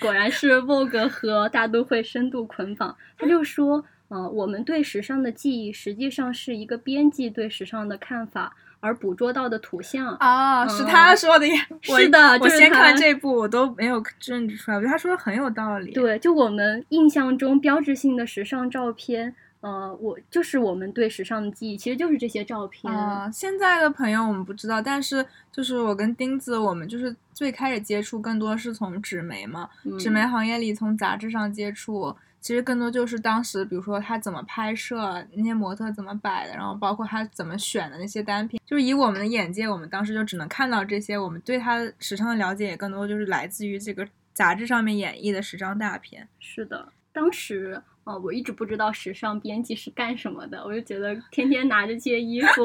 [0.01, 2.97] 果然是 Vogue 和大都会深度捆绑。
[3.19, 10.15] 他就说，呃，我们对时尚的记忆实际上是一个编辑对时尚的看法，而捕捉到的图像。
[10.17, 11.55] 啊，是嗯他说的呀。
[11.89, 15.93] 我是的我就先看这部，我都没有证据出来，我觉得他说的很有道理。
[15.93, 22.93] 对，就我们印象中标志性的时尚照片，呃，我就是我们对时尚的记忆，其实就是这些照片。
[22.93, 32.15] 啊、现在的朋友我们不知道，但是就是我跟钉子，我们就是最开始接触更多是从纸媒嘛，纸媒嗯行业里从杂志上接触，
[32.47, 46.29] 其实更多就是当时比如说他怎么拍摄，那些模特怎么摆的，然后包括他怎么选的那些单品，就是以我们的眼界，我们当时就只能看到这些，我们对他时尚的了解也更多就是来自于这个杂志上面演绎的时尚大片。
[46.39, 52.63] 是的，当时呃，我一直不知道时尚编辑是干什么的，我就觉得天天拿着这些衣服，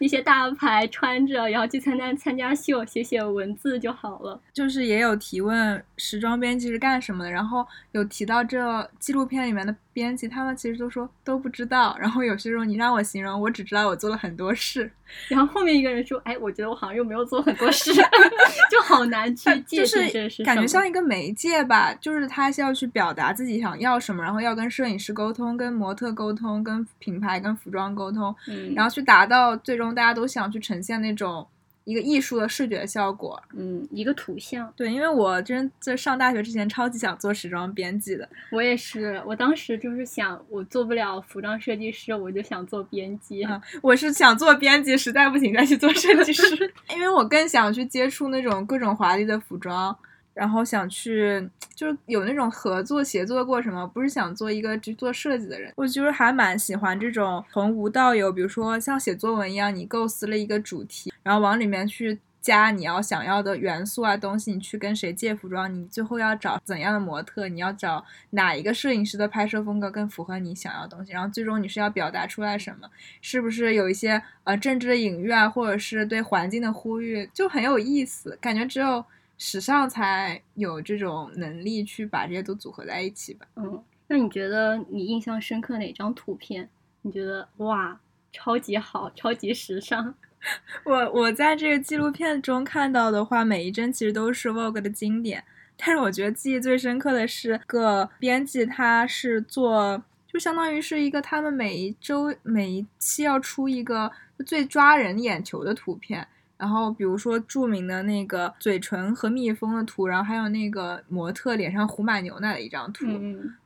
[0.00, 4.40] 那些大牌穿着，然后去参加参加秀，写写文字就好了。
[4.52, 11.96] 就是也有提问时装编辑是干什么的，然后有提到这纪录片里面的编辑，他们其实都说都不知道。
[11.98, 14.88] 然后有些时候你让我形容，我只知道我做了很多事，
[15.26, 17.92] 然后后面一个人说：“哎，我觉得我好像又没有做很多事，
[18.70, 31.46] 就好难去界就定这是感觉像一个媒介吧，就是他是要去表达自己想要什么，然后要跟摄影师沟通、跟模特沟通、跟品牌、跟服装沟通，嗯，然后去达到最终大家都想去呈现那种
[31.84, 33.42] 一个艺术的视觉效果。
[33.54, 43.42] 嗯，一个图像，对，因为我真在上大学之前超级想做时装编辑的，我也是，我当时就是想，我做不了服装设计师，我就想做编辑。
[43.42, 46.44] 啊我是想做编辑，实在不行再去做设计师，
[46.94, 49.96] 因为我更想去接触那种各种华丽的服装，
[50.34, 55.72] 然后想去就是有那种合作协作过程嘛，不是想做一个只做设计的人。
[55.76, 62.18] 我就是还蛮喜欢这种从无到有，比如说像写作文一样，你构思了一个主题，然后往里面去。
[62.44, 72.86] 加你要想要的元素啊东西，你去跟谁借服装，你最后要找怎样的模特，你要找哪一个摄影师的拍摄风格更符合你想要的东西，然后最终你是要表达出来什么，
[73.22, 79.02] 是不是有一些呃政治的隐喻啊，或者是对环境的呼吁，就很有意思，感觉只有
[79.36, 83.46] 时尚才有这种能力去把这些都组合在一起吧。
[83.56, 86.68] 嗯，那你觉得你印象深刻哪张图片？
[87.02, 88.00] 你觉得哇，
[88.32, 90.14] 超级好，超级时尚？
[90.84, 95.42] 我我在这个纪录片中看到的话，每一帧其实都是 Vogue 的经典。
[95.76, 104.12] 但是我觉得记忆最深刻的是个编辑，他是做就相当于是一个他们每一周每一期要出一个
[104.46, 106.28] 最抓人眼球的图片。
[106.64, 113.04] 然后比如说著名的那个嘴唇和蜜蜂的图，然后还有那个模特脸上糊满牛奶的一张图，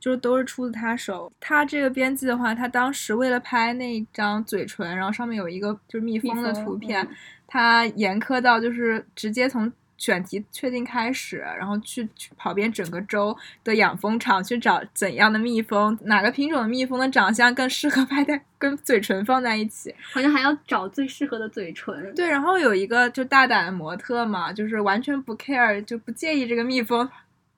[0.01, 1.31] 就是都是出自他手。
[1.39, 7.07] 他这个编辑的话，他当时为了拍那张嘴唇，然后上面有一个就是蜜蜂的图片，
[7.47, 9.71] 他严苛到就是直接从。
[9.99, 22.15] 选题确定开始，然后去去跑遍整个州的养蜂场去找怎样的蜜蜂，哪个品种的蜜蜂的长相更适合 拍在跟嘴唇放在一起，好像还要找最适合的嘴唇。
[22.15, 27.07] 对，然后有一个就大胆的模特嘛，就是完全不 care，就不介意这个蜜蜂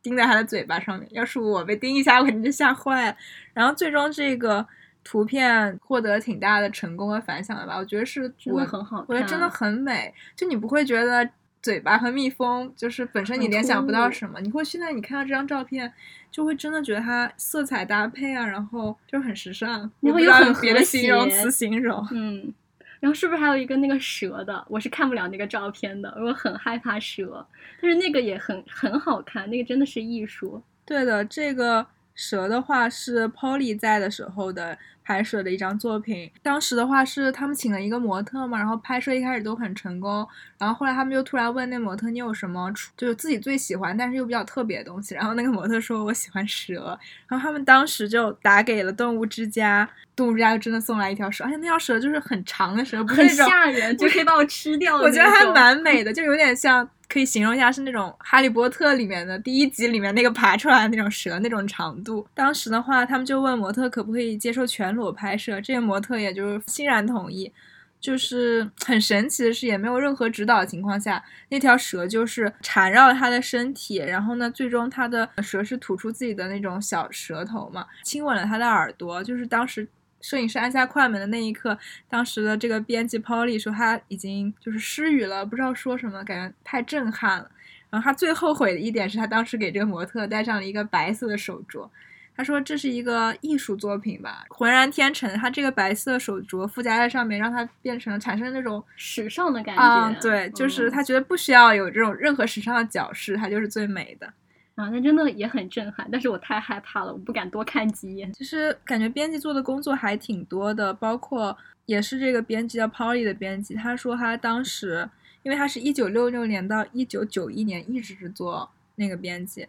[0.02, 1.08] 叮在他的嘴巴上面。
[1.12, 3.16] 要是我被叮一下，我肯定就吓坏了。
[3.54, 4.66] 然后最终这个
[5.04, 7.78] 图片获得挺大的成功和反响的吧？
[7.78, 11.30] 我觉得是真的很好，我觉得真的很美，就你不会觉得。
[11.62, 15.93] 嘴巴和蜜蜂就是本身你联想不到什么，你会现在你看到这张照片，
[16.32, 22.07] 就会真的觉得它色彩搭配啊，然后就很时尚，然后又很别的形容词形容。
[22.12, 22.51] 嗯，
[22.99, 24.66] 然后是不是还有一个那个蛇的？
[24.68, 27.45] 我是看不了那个照片的，我很害怕蛇，
[27.80, 30.62] 但是那个也很很好看，那个真的是艺术。
[30.86, 31.86] 对的，这个
[32.16, 34.78] 蛇的话是 Polly 在的时候的。
[35.12, 40.26] 拍摄的一张作品，当时的话是他们请了一个模特嘛，然后拍摄一开始都很成功，
[40.57, 46.97] 然后后来他们就突然问那模特你有什么就是自己最喜欢但是又比较特别的东西，然后那个模特说我喜欢蛇，
[47.28, 54.95] 然后他们当时就打给了动物之家，动物之家就真的送来一条蛇，而且那条蛇就是很长的蛇，不是很吓人，就可以把我吃掉。
[54.95, 56.89] 我觉得还蛮美的，就有点像。
[57.12, 62.26] 可以形容一下，是那种《哈利波特》里面的第一集里面那个爬出来的那种蛇那种长度。
[62.34, 67.51] 当时的话，他们就问模特可不可以接受全裸拍摄，这个模特也就是欣然同意。
[67.99, 79.88] 就是很神奇的是，也没有任何指导的情况下，那条蛇就是缠绕他的身体，然后呢，最终他的蛇是吐出自己的那种小舌头嘛，亲吻了他的耳朵，就是当时。
[80.22, 81.78] 摄影师按下快门的那一刻，
[82.09, 87.49] 当时的这个编辑 Polly 说他已经就是失语了，不知道说什么，感觉太震撼了。
[87.89, 91.89] 然后他最后悔的一点是他当时给这个模特戴上了一个白色的手镯，
[92.38, 95.30] 他说这是一个艺术作品吧，浑然天成。
[95.38, 100.22] 他这个白色手镯附加在上面，让它变成产生那种时尚的感觉。
[100.22, 104.32] 对，就是他觉得不需要有这种任何时尚的角饰，它就是最美的。
[104.76, 108.32] 啊，那真的也很震撼，但是我太害怕了，我不敢多看几眼。
[108.34, 111.55] 其实感觉编辑做的工作还挺多的，包括
[111.86, 115.09] 也是这个编辑叫 Polly 的编辑，他说他当时，
[115.43, 119.67] 因为他是一九六六年到一九九一年一直是做那个编辑。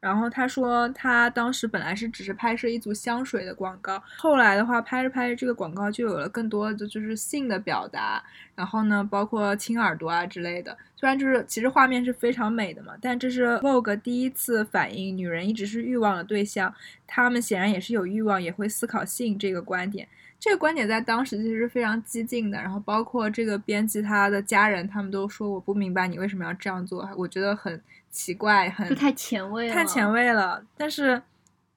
[0.00, 8.22] 然后他说，他当时本来是只是拍摄一组香水的广告，后来的话拍着拍着，这个广告就有了更多的就是性的表达，
[8.54, 10.76] 然后呢，包括亲耳朵啊之类的。
[10.96, 16.74] 虽然就是其实画面是非常美的嘛，但这是 Vogue 第一次反映女人一直是欲望的对象，
[17.06, 20.08] 她们显然也是有欲望，也会思考性这个观点。
[20.40, 22.58] 这个观点在当时其实是非常激进的。
[22.58, 27.80] 然后包括这个编辑他的家人，他们都说我不明白你为什么要这样做，我觉得很。
[28.12, 30.60] 奇怪，很太前卫了，太前卫了。
[30.76, 31.22] 但是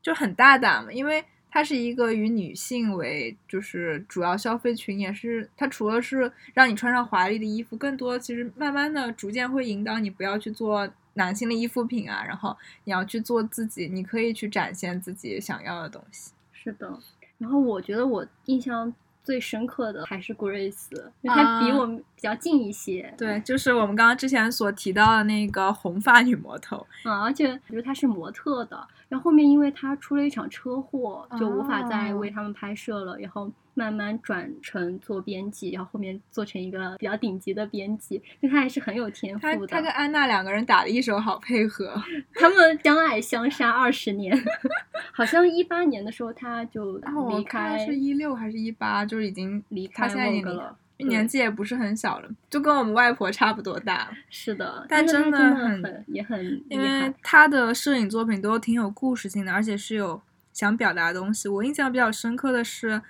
[0.02, 16.32] 就很大胆嘛，因为它是一个以女性为就是主要消费群，也是它除了是让你穿上华丽的衣服，更多其实慢慢的逐渐会引导你不要去做男性的衣服品啊，然后你要去做自己，你可以去展现自己想要的东西。
[16.52, 16.98] 是的，
[17.44, 18.92] 然后我觉得我印象。
[19.26, 23.14] 最深刻的还是 Grace，因为她比我们比较近一些。
[23.18, 26.86] 对，就是我们刚刚之前所提到的那个红发女魔头。
[27.06, 33.52] 嗯，而且我觉得她是模特的，然后后面因为他出了一场车祸，就无法再为他们拍摄了，然后。
[33.76, 39.66] 慢慢转成做编辑，然后后面做成一个比较顶级的编辑，就他还是很有天赋的。
[39.66, 41.92] 他他跟安娜两个人打了一手好配合，
[42.36, 44.32] 他们相爱相杀二十年，
[45.12, 47.00] 好像一八年的时候他就
[47.32, 54.10] 离开，是一六还是一八，就是已经离开那个了，年纪也不是很小了，就跟我们外婆差不多大。
[54.30, 61.48] 是的，但真的很也很，因为他的摄影作品都挺有故事性的，而且是有想表达的东西。
[61.48, 63.02] 我印象比较深刻的是。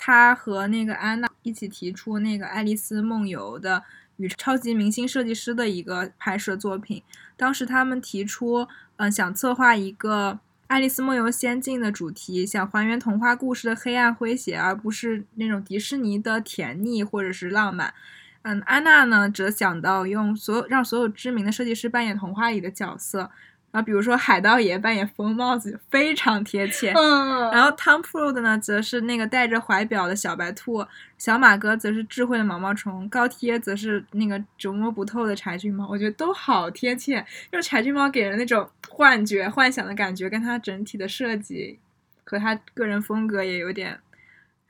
[0.00, 3.82] 他和那个安娜一起提出那个《爱丽丝梦游》的
[4.18, 7.02] 与超级明星设计师的一个拍摄作品。
[7.36, 8.68] 当时他们提出，
[8.98, 10.34] 嗯，想策划一个
[10.68, 17.94] 《爱丽丝梦游仙境》的主题，想还原童话故事的黑暗诙谐，而不是那种迪士尼的甜腻或者是浪漫。
[18.42, 23.30] 嗯，安娜呢，则想到用所有让所有知名的设计师扮演童话里的角色。
[23.70, 26.90] 然后比如说海盗爷扮演疯帽子，非常贴切。
[26.96, 30.82] 嗯，然后 Tom Ford 呢，则是那个戴着怀表的小白兔；
[31.18, 35.86] 小马哥则是智慧的毛毛虫；高贴则是那个琢磨不透的柴郡猫。
[35.86, 41.78] 我觉得都好贴切，用柴郡猫给人那种幻觉、幻想的感觉，跟它整体的设计
[42.24, 44.00] 和他个人风格也有点，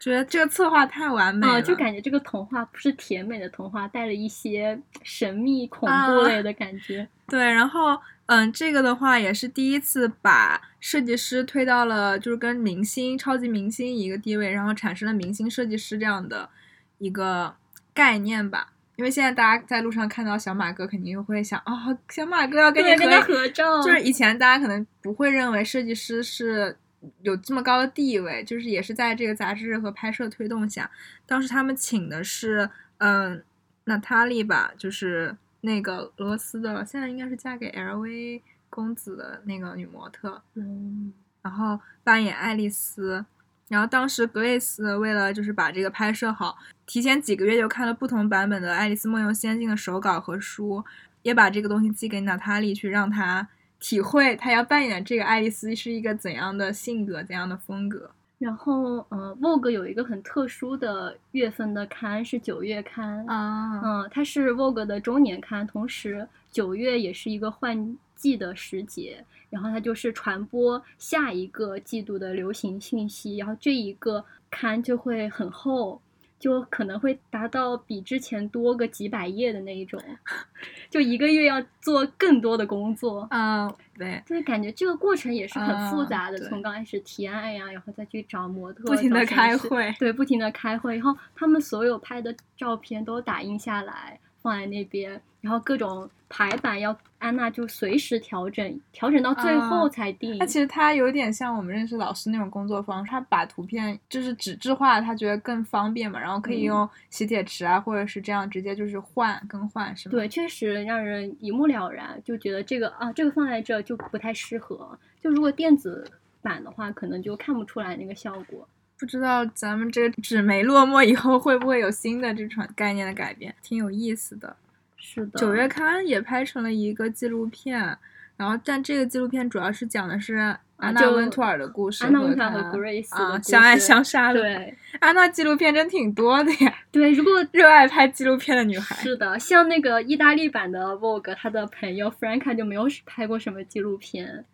[0.01, 1.63] 觉得这个策划太完美了。
[1.63, 7.07] 就感觉这个童话不是甜美的童话，带了一些神秘恐怖类的感觉。
[7.29, 7.97] 对，然后。
[8.29, 16.51] 嗯，这个的话也是第一次把设计师推到了就是跟明星、超级明星一个地位，然后产生了明星设计师这样的
[16.99, 17.57] 一个
[17.95, 18.75] 概念吧。
[18.97, 23.81] 因为现在大家在路上看到小马哥，肯定又会想，哦，小马哥要跟你合照。
[23.81, 26.77] 就是以前大家可能不会认为设计师是
[27.23, 30.91] 有这么高的地位，就是也是在这个杂志和拍摄推动下，
[31.25, 32.69] 当时他们请的是
[32.99, 33.43] 嗯，
[33.85, 35.35] 娜塔莉吧，就是。
[35.63, 38.41] 那个俄罗斯的，现在应该是嫁给 LV
[38.71, 43.25] 公子的那个女模特，嗯，然后扮演爱丽丝，
[43.69, 46.57] 然后当时格蕾丝为了就是把这个拍摄好，
[46.87, 50.85] 提前几个月就看了不同版本的《爱丽丝梦游仙境》的手稿和书，
[51.23, 53.49] 也把这个东西寄给娜塔莉去让她
[53.81, 58.11] 体会她要扮演这个爱丽丝是一个怎样的性格、怎样的风格。
[58.39, 76.01] 然后，呃，Vogue 有一个很特殊的月份的刊是九月刊啊，嗯，它是 Vogue 的周年刊，同时九月也是一个换季的时节，然后它就是传播下一个季度的流行信息，然后这一个刊就会很厚。
[76.39, 80.01] 就可能会达到比之前多个几百页的那一种，
[80.89, 94.19] 就一个月要做更多的工作嗯，对，就是感觉这个过程也是很复杂的，从刚开始提案呀，然后再去找模特，不停的开会，对，不停的开会，然后他们所有拍的照片都打印下来
[94.49, 95.21] 放在那边。
[95.41, 100.37] 然后各种排版要安娜就随时调整，调整到最后才定。
[100.39, 110.11] 那其实它有点像我们认识老师那种工作方式，他把图片就是纸质化，他觉得更方便嘛，然后可以用吸铁池啊，或者是这样直接就是换更换，是吗？
[110.11, 114.99] 对，确实让人一目了然，就觉得这个啊，这个放在这就不太适合。
[115.23, 116.05] 就如果电子
[116.43, 118.67] 版的话，可能就看不出来那个效果。
[118.99, 124.57] 不知道咱们这个纸媒落寞以后会不会有新的这种概念的改变，挺有意思的。
[124.97, 127.97] 是的，九月刊也拍成了一个纪录片，
[128.37, 130.35] 然后但这个纪录片主要是讲的是
[130.77, 134.41] 安娜温图尔的故事，安娜温图尔和 Grace 啊相爱相杀的。
[134.41, 136.75] 对，安娜纪录片真挺多的呀。
[136.91, 138.97] 对，如果热爱拍纪录片的女孩。
[138.97, 144.45] 是的，像那个意大利版的 Vogue，他的朋友 Franca 就没有拍过什么纪录片。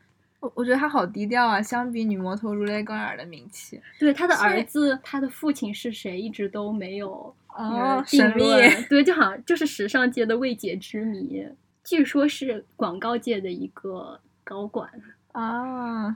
[0.44, 3.80] 我我觉得他好低调啊，相比女魔头如雷贯耳的名气。
[3.98, 7.34] 对，他的儿子，他的父亲是谁，一直都没有。
[7.48, 8.44] 哦，神秘，
[8.90, 11.46] 对，就好像就是时尚界的未解之谜。
[11.82, 14.90] 据说是广告界的一个高管
[15.32, 16.14] 啊。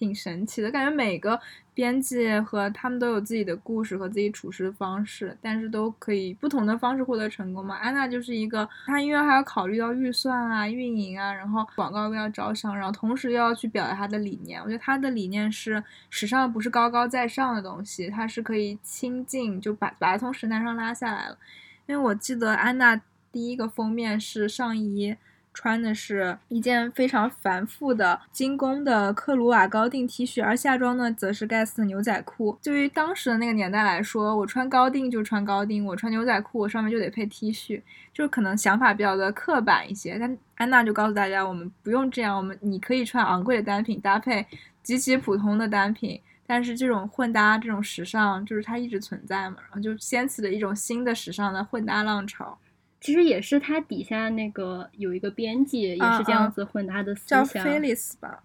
[0.00, 1.38] 挺神奇的，感觉每个
[1.74, 7.74] 编辑和他们都有自己的故事和自己处事的方式，但是都可以不同的方式获得成功嘛。
[7.76, 14.58] 安娜就是一个，她因为还要考虑到预算啊、运营啊，然后广告又要招商，然后同时又要去表达她的理念。
[14.62, 21.36] 我觉得她的理念是时尚不是高高在上的东西，它是可以亲近，就把把它从神坛上拉下来了。
[21.84, 22.98] 因为我记得安娜
[23.30, 25.14] 第一个封面是上衣。
[25.52, 32.58] 穿的是一件非常繁复的精工的克鲁瓦高定 T 恤，而下装呢则是盖斯的牛仔裤。
[32.62, 37.82] 对于当时的那个年代来说，我穿高定就穿高定，我穿牛仔裤我上面就得配 T 恤，
[38.14, 40.16] 就可能想法比较的刻板一些。
[40.18, 44.46] 但安娜就告诉大家，我们不用这样，我们你可以穿昂贵的单品搭配
[44.82, 52.56] 极其普通的单品，但是这种混搭这种时尚就是它一直存在嘛，然后就掀起了一种新的时尚的混搭浪潮。
[53.00, 58.42] 其实也是他底下那个有一个编辑也是这样子混搭的思想，叫 Phyllis 吧。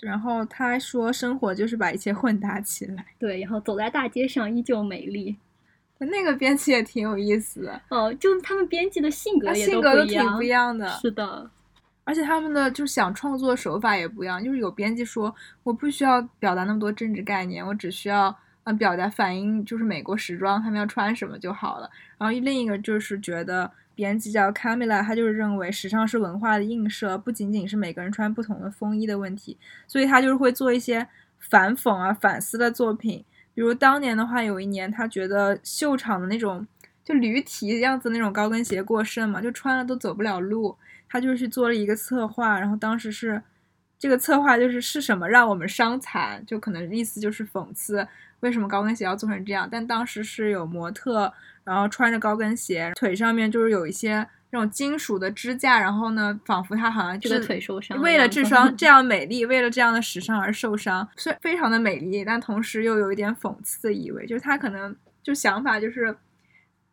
[0.00, 3.04] 然后他说生活就是把一切混搭起来。
[3.18, 5.36] 对，然后走在大街上依旧美丽。
[5.98, 7.80] 那个编辑也挺有意思的。
[7.90, 10.88] 哦，就他们编辑的性格性格都挺不一样的。
[10.88, 11.48] 是的，
[12.02, 14.42] 而且他们的就想创作手法也不一样。
[14.42, 15.32] 就是有编辑说，
[15.62, 21.88] 我不需要表达那么多政治概念，我只需要嗯表达反映就是美国时装他们要穿什么就好了。
[22.18, 23.70] 然后另一个就是觉得。
[23.94, 31.06] 编辑叫 Camila，他就是认为时尚是文化的映射，不仅仅是每个人穿不同的风衣的问题，所以他就是会做一些
[31.38, 33.24] 反讽啊、反思的作品。
[33.54, 36.66] 比如当年的话，有一年他觉得秀场的那种
[37.04, 40.76] 就驴蹄样子那种高跟鞋过剩嘛，就穿了都走不了路。
[41.08, 43.42] 他就去做了一个策划，然后当时是
[43.98, 48.08] 这个策划就是是什么让我们伤残，就可能意思就是讽刺
[48.40, 49.68] 为什么高跟鞋要做成这样。
[49.70, 51.30] 但当时是有模特，
[51.64, 66.14] 然后穿着高跟鞋，腿上面就是有一些那种金属的支架，然后呢，仿佛他好像就是腿受伤，为了这双 这样美丽，为了这样的时尚而受伤，虽非常的美丽，但同时又有一点讽刺的意味，就是他可能就想法就是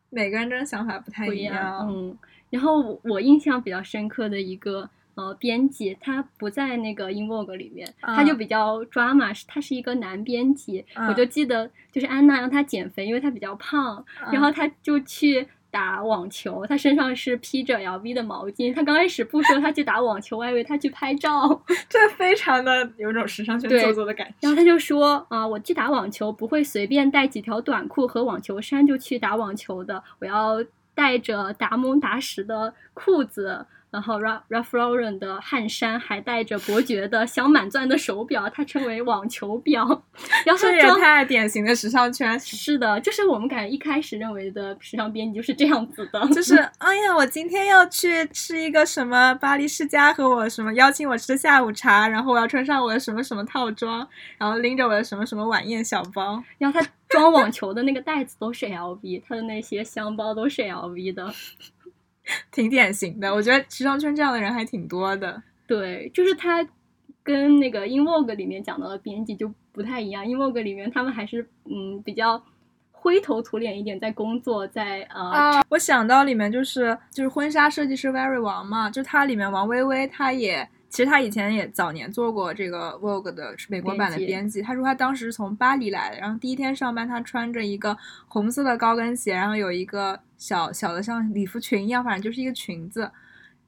[0.08, 2.16] 每个人真的想法不太一样，嗯。
[2.50, 10.84] 然后我印象比较深刻的一个呃编辑，他不在那个《In Vogue》里面，他就比较抓马，是他是一个男编辑。
[11.08, 18.74] 我就记得就是安娜让他减肥，因为他比较胖，然后他就去打网球，他身上是披着 LV 的毛巾。
[18.74, 24.34] 他刚开始不说他去打网球，我还以为他去拍照， 这非常的有种时尚圈做作的感觉。
[24.40, 30.64] 然后他就说啊，我去打网球不会随便带几条短裤和网球衫就去打网球的，我要。
[30.92, 40.02] 带着达蒙达什的裤子，然后 Ralph Lauren 的汗衫，还带着伯爵的镶满钻的手表，它称为网球表。
[40.58, 42.38] 这也太典型的时尚圈。
[42.38, 54.06] 是的，就是我们感觉一开始认为的时尚编辑就是这样子的，就是 哎呀，我今天要去吃一个什么巴黎世家和我什么邀请我吃的下午茶，然后我要穿上我的什么什么套装，
[54.38, 56.86] 然后拎着我的什么什么晚宴小包，然后他。
[57.10, 61.34] 装网球的那个袋子都是 LV，他的那些箱包都是 LV 的，
[62.52, 63.32] 挺典型的。
[63.34, 65.42] 我觉得时尚圈这样的人还挺多的。
[65.66, 66.66] 对，就是他
[67.22, 72.42] 跟那个《In Vogue》里面讲到的编辑就不太一样，《In Vogue》里面他们还是嗯比较
[72.92, 75.62] 灰头土脸一点，在工作，在呃。
[75.68, 80.68] 我想到里面就是就是婚纱设计师 Very 王嘛，就他里面王薇薇，她也。
[80.90, 84.60] 其实他以前也早年做过这个 Vogue 的美国版的编辑。
[84.60, 93.10] 他说他当时是从巴黎来的，然后第一天上班，他穿着一个红色的高跟鞋，然后有一个小小的像礼服裙一样，反正就是一个裙子。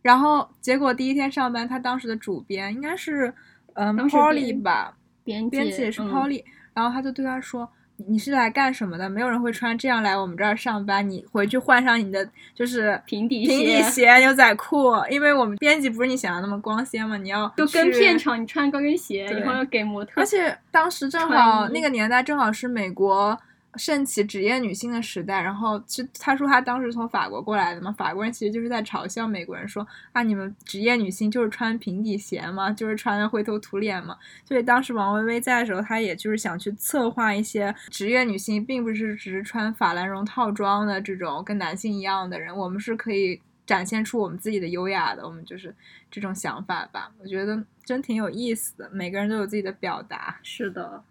[0.03, 3.33] 然后结果第一天上班，他当时的主编应该是
[3.75, 6.45] 嗯 Polly 吧，编编辑也是 Polly，
[6.75, 7.71] 然后他就对他说。
[8.09, 9.09] 你是来干什么的？
[9.09, 11.09] 没有人会穿这样来我们这儿上班。
[11.09, 17.17] 你回去换上你的就是平底平底鞋、牛仔裤，因为我们编辑不是你想象那么光鲜嘛。
[17.17, 20.21] 你要就跟片场，你穿高跟鞋，然后要给模特。
[20.21, 23.39] 而且当时正好那个年代正好是美国。
[23.77, 34.17] 盛起职业女性的时代，然后其实他说他当时从法国过来的嘛，法国人其实就是在嘲笑美国人说啊，你们职业女性就是穿平底鞋嘛，就是穿的灰头土脸嘛。
[34.45, 45.75] 所以当时王薇薇在的时候，她也就是想去策划一些职业女性，并不是只是穿法兰绒套装的这种跟男性一样的人，我们是可以展现出我们自己的优雅的，我们就是
[46.11, 47.11] 这种想法吧。
[47.19, 50.39] 我觉得真挺有意思的，每个人都有自己的表达。
[50.43, 51.03] 是的。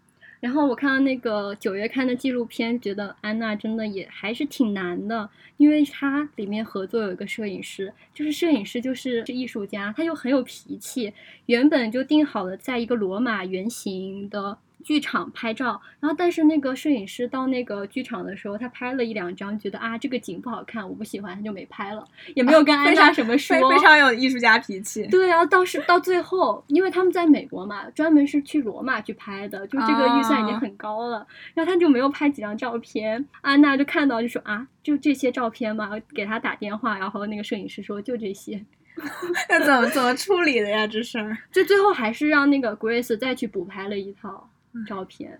[0.42, 11.14] 然后我看到那个九月刊的纪录片，觉得安娜真的也还是挺难的，因为她里面合作有一个摄影师，就是摄影师就是是艺术家，他又很有脾气，
[11.46, 14.58] 原本就定好了在一个罗马圆形的。
[14.82, 22.04] 剧场拍照，然后但是那个摄影师到那个剧场的时候，他拍了一两张，觉得啊这个景不好看，我不喜欢，他就没拍了，
[22.34, 25.06] 也没有跟安娜什么说，非常有艺术家脾气。
[25.06, 38.64] 对，然后到是到最后，因为他们在美国嘛，专门是去罗马去拍的，就这个预算已经很高了，然后他就没有拍几张照片，安娜就看到就说啊就这些照片嘛，给他打电话，然后那个摄影师说就这些，
[39.48, 41.38] 那怎么怎么处理的呀这事儿？
[41.52, 44.48] 就最后还是让那个 Grace 再去补拍了一套。
[44.86, 45.38] 照片，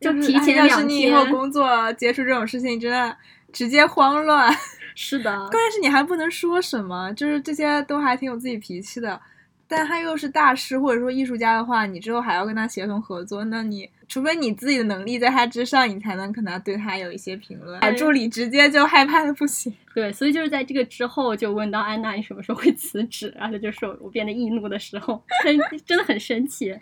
[0.00, 0.68] 就提前两天。
[0.68, 3.16] 要是你以后工作接触这种事情，真的
[3.52, 4.54] 直接慌乱。
[4.94, 9.20] 是的，关键是你还不能说什么，就是这些都还挺有自己脾气的。
[9.70, 17.78] 但他又是大师或者说艺术家的话，你之后还要跟他协同合作，那你除非你自己的能力在他之上，你才能可能对他有一些评论。
[17.94, 19.70] 助理直接就害怕的不行。
[19.94, 25.22] 对，所以就是在这个之后，就问到安娜你什么时候会辞职，然后就说我变得易怒的时候，
[25.84, 26.74] 真的很生气。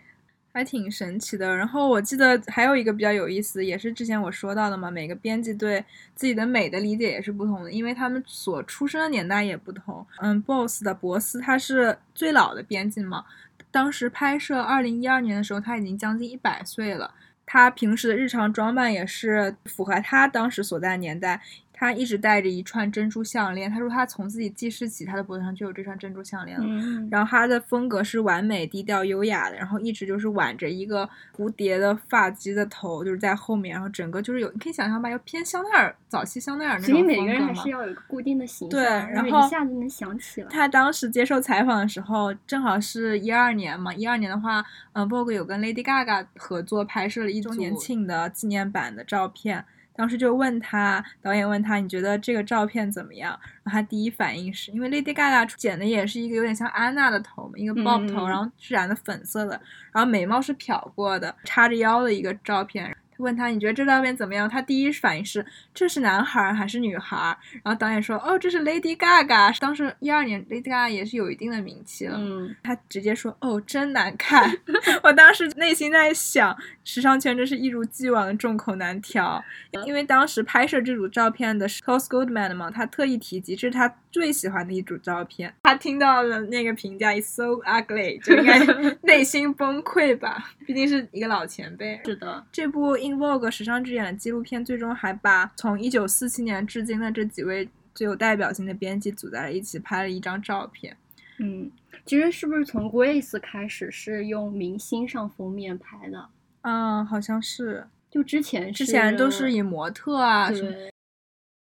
[0.57, 1.54] 还挺神奇的。
[1.54, 5.84] 然后我记得还有一个比较有意思，也是之前我说到的嘛，每个编辑对
[6.14, 10.07] 自己的美的理解也是不同的，因为他们所出生的年代也不同。
[10.22, 13.22] 嗯，BOSS 的博斯他是最老的编辑嘛，
[13.70, 17.12] 当时拍摄二零一二年的时候，他已经将近一百岁了。
[17.48, 21.40] 他平时的日常装扮也是符合他当时所在的年代。
[21.79, 23.70] 他一直戴着一串珍珠项链。
[23.70, 26.66] 他说他从自己记事起，他的脖子上就有这串珍珠项链了。
[27.11, 29.57] 然后他的风格是完美、低调、优雅的。
[29.57, 33.74] 然后一直就是挽着一个蝴蝶的发髻的头，就是在后面。
[33.74, 37.14] 然后整个就是有，你可以想象吧，要偏香奈儿早期香奈儿那种风格嘛。
[37.14, 40.49] 所以每个人还是要有一个固定的形象，对，然后一下子能想起来。
[40.49, 43.93] 他当时接受采访的时候，正好是一二年嘛。
[43.93, 49.64] 一二年的话，嗯，Vogue 有跟 Lady Gaga 合作拍摄了一周年庆的纪念版的照片。
[49.97, 53.30] 当时就问他，导演问他，你觉得这个照片怎么样？
[53.64, 59.61] 然后他第一反应是因为 Lady Gaga 剪的也是一个有点像安娜的头嘛，一个 bob 头，嗯然后是染的粉色的，
[59.92, 62.97] 然后眉毛是漂过的，叉着腰的一个照片。
[63.18, 64.48] 问他你觉得这照片怎么样？
[64.48, 65.44] 他第一反应是
[65.74, 67.36] 这是男孩儿还是女孩儿？
[67.64, 72.16] 然后导演说哦这是 Lady Gaga，当时一二年 Lady Gaga 也是有一定的名气了。
[72.18, 74.52] 嗯，他直接说哦真难看，
[75.02, 79.42] 我当时内心在想，时尚圈真是一如既往的众口难调。
[79.84, 85.52] 因为当时拍摄这组照片的是 cos Goldman 嘛，他特意提及这是他最喜欢的一组照片。
[85.62, 88.58] 他听到了那个评价 "It's so ugly"，就应该
[89.02, 92.00] 内心崩溃吧，毕竟是一个老前辈。
[92.04, 100.96] 是的，这部《In Vogue》时尚之眼的纪录片，最终还把从1947年至今的这几位最有代表性的编辑组在了一起，拍了一张照片。
[101.38, 101.70] 嗯，
[102.04, 106.28] 其实是不是从 Grace 开始是用明星上封面拍的？
[106.62, 110.72] 嗯，好像是，就之前之前都是以模特啊什么。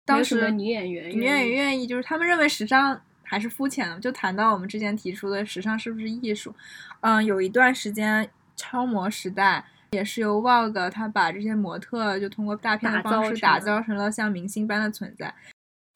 [0.04, 3.98] 当时女演员，女演员愿意，就是他们认为时尚还是肤浅的。
[4.00, 6.52] 就谈到我们之前提出的时尚是不是艺术，
[7.02, 15.34] 嗯，有一段时间超模时代也是由 Vogue 他把这些模特就通过大片的方式打造成了像明星般的存在。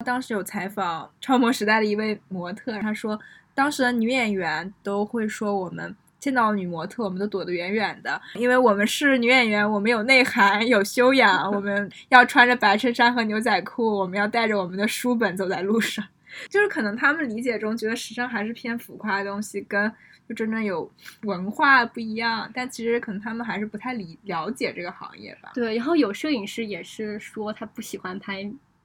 [0.04, 3.18] 当时有采访超模时代的一位模特，他说
[3.54, 5.94] 当时的女演员都会说我们。
[6.20, 16.02] 见到女模特，我们都躲得远远的，因为我们是女演员，我们有内涵、有修养，我们要穿着白衬衫和牛仔裤，我们要带着我们的书本走在路上。
[16.48, 19.92] 就是可能他们理解中觉得时尚还是偏浮夸的东西，跟
[20.28, 20.90] 就真正有
[21.22, 22.50] 文化不一样。
[22.54, 25.50] 但其实可能他们还是不太理了解这个行业吧。
[25.54, 28.42] 对，然后有摄影师也是说他不喜欢拍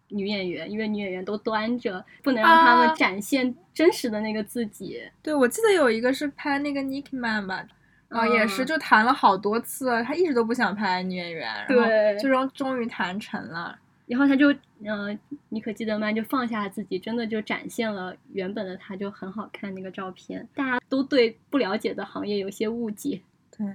[0.09, 5.01] 女演员，因为女演员都端着，不能让他啊们展现真实的那个自己。
[5.21, 7.63] 对，我记得有一个是拍那个 Nicki Man 吧，
[8.07, 11.85] 啊、也是嗯就谈了好多次，他一直都不想拍女演员，然后
[12.19, 13.77] 最终终于谈成了。
[14.09, 14.47] 然后他就，
[14.83, 15.15] 呃，
[15.49, 20.45] 妮可基德曼就放下自己，真的就展现了原本的他就很好看那个照片。
[20.55, 23.21] 大家都对不了解的行业有些误解。
[23.55, 23.67] 对，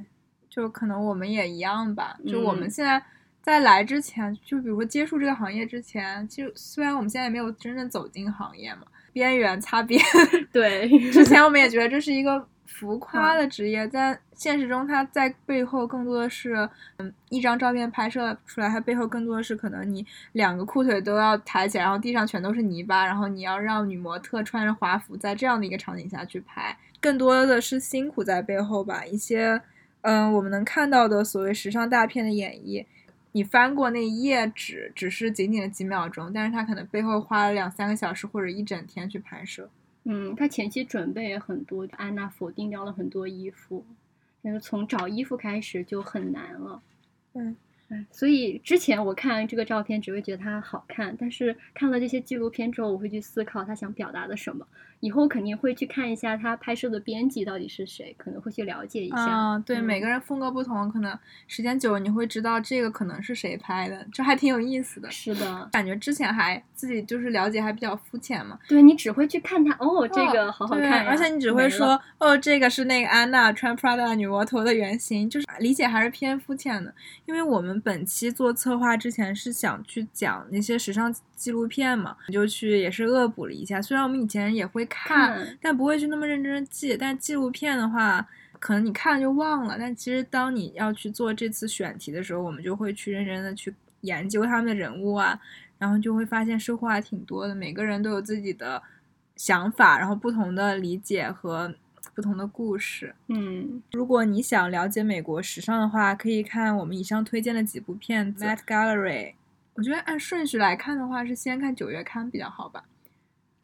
[0.51, 2.19] 就可能我们也一样吧。
[2.27, 3.01] 就我们嗯现在
[3.41, 8.83] 在来之前，就比如说接触这个行业之前，就虽然我们现在也没有真正走进行业嘛，
[9.13, 10.03] 边缘擦边。
[10.51, 29.05] 对， 之前我们也觉得这是一个浮夸嗯的职业，在现实中，它在背后更多的是，嗯，一张照片拍摄出来，它背后更多的是可能你两个裤腿都要抬起来，然后地上全都是泥巴，然后你要让女模特穿着华服在这样的一个场景下去拍，更多的是辛苦在背后吧。
[29.05, 29.61] 一些，
[30.01, 32.85] 嗯，我们能看到的所谓时尚大片的演绎。
[33.33, 39.69] 你翻过那一页纸，只是仅仅的几秒钟，但是它可能背后花了两三个小时或者一整天去拍摄。
[40.05, 43.85] 嗯，他前期准备也很多，安娜否定掉了很多衣服，
[44.43, 46.83] 就是从找衣服开始就很难了。
[47.33, 47.57] 嗯
[47.89, 54.67] 嗯，所以之前我看这个照片只会觉得它好看，但是看了这些纪录片之后，我会去思考他想表达的什么。
[55.01, 59.17] 以后肯定会去看一下他拍摄的编辑到底是谁，可能会去了解一下。
[59.17, 65.11] 啊，对，每嗯个人风格不同，可能时间久了你会知道这个可能是谁拍的，这还挺有意思的。
[65.11, 76.95] 是的，感觉之前还自己就是了解还比较肤浅嘛，对你只会去看他，哦，这哦个好好看呀而且你只会说哦，这个是那个安娜穿 Prada 女魔头的原型，就是理解还是偏肤浅的。
[77.27, 81.15] 因为我们本期做策划之前是想去讲那些时尚
[81.45, 83.83] 纪录片嘛，就去也是恶补了一下。
[83.83, 86.97] 虽然我们以前也会看，看但不会去那么认真的记。
[86.97, 88.27] 但纪录片的话，
[88.59, 89.77] 可能你看了就忘了。
[89.79, 95.39] 但其实当你要去做这次选题的时候，我们就会去认真的去研究他们的人物啊，
[95.77, 97.55] 然后就会发现收获还挺多的。
[97.55, 98.83] 每个人都有自己的
[99.37, 101.75] 想法，然后不同的理解和
[102.15, 103.15] 不同的故事。
[103.29, 108.45] 嗯，如果你想了解美国时尚的话，可以看我们以上推荐的几部片子。
[108.45, 109.35] Met Gallery，
[109.75, 112.85] 我觉得按顺序来看的话，是先看九月刊比较好吧。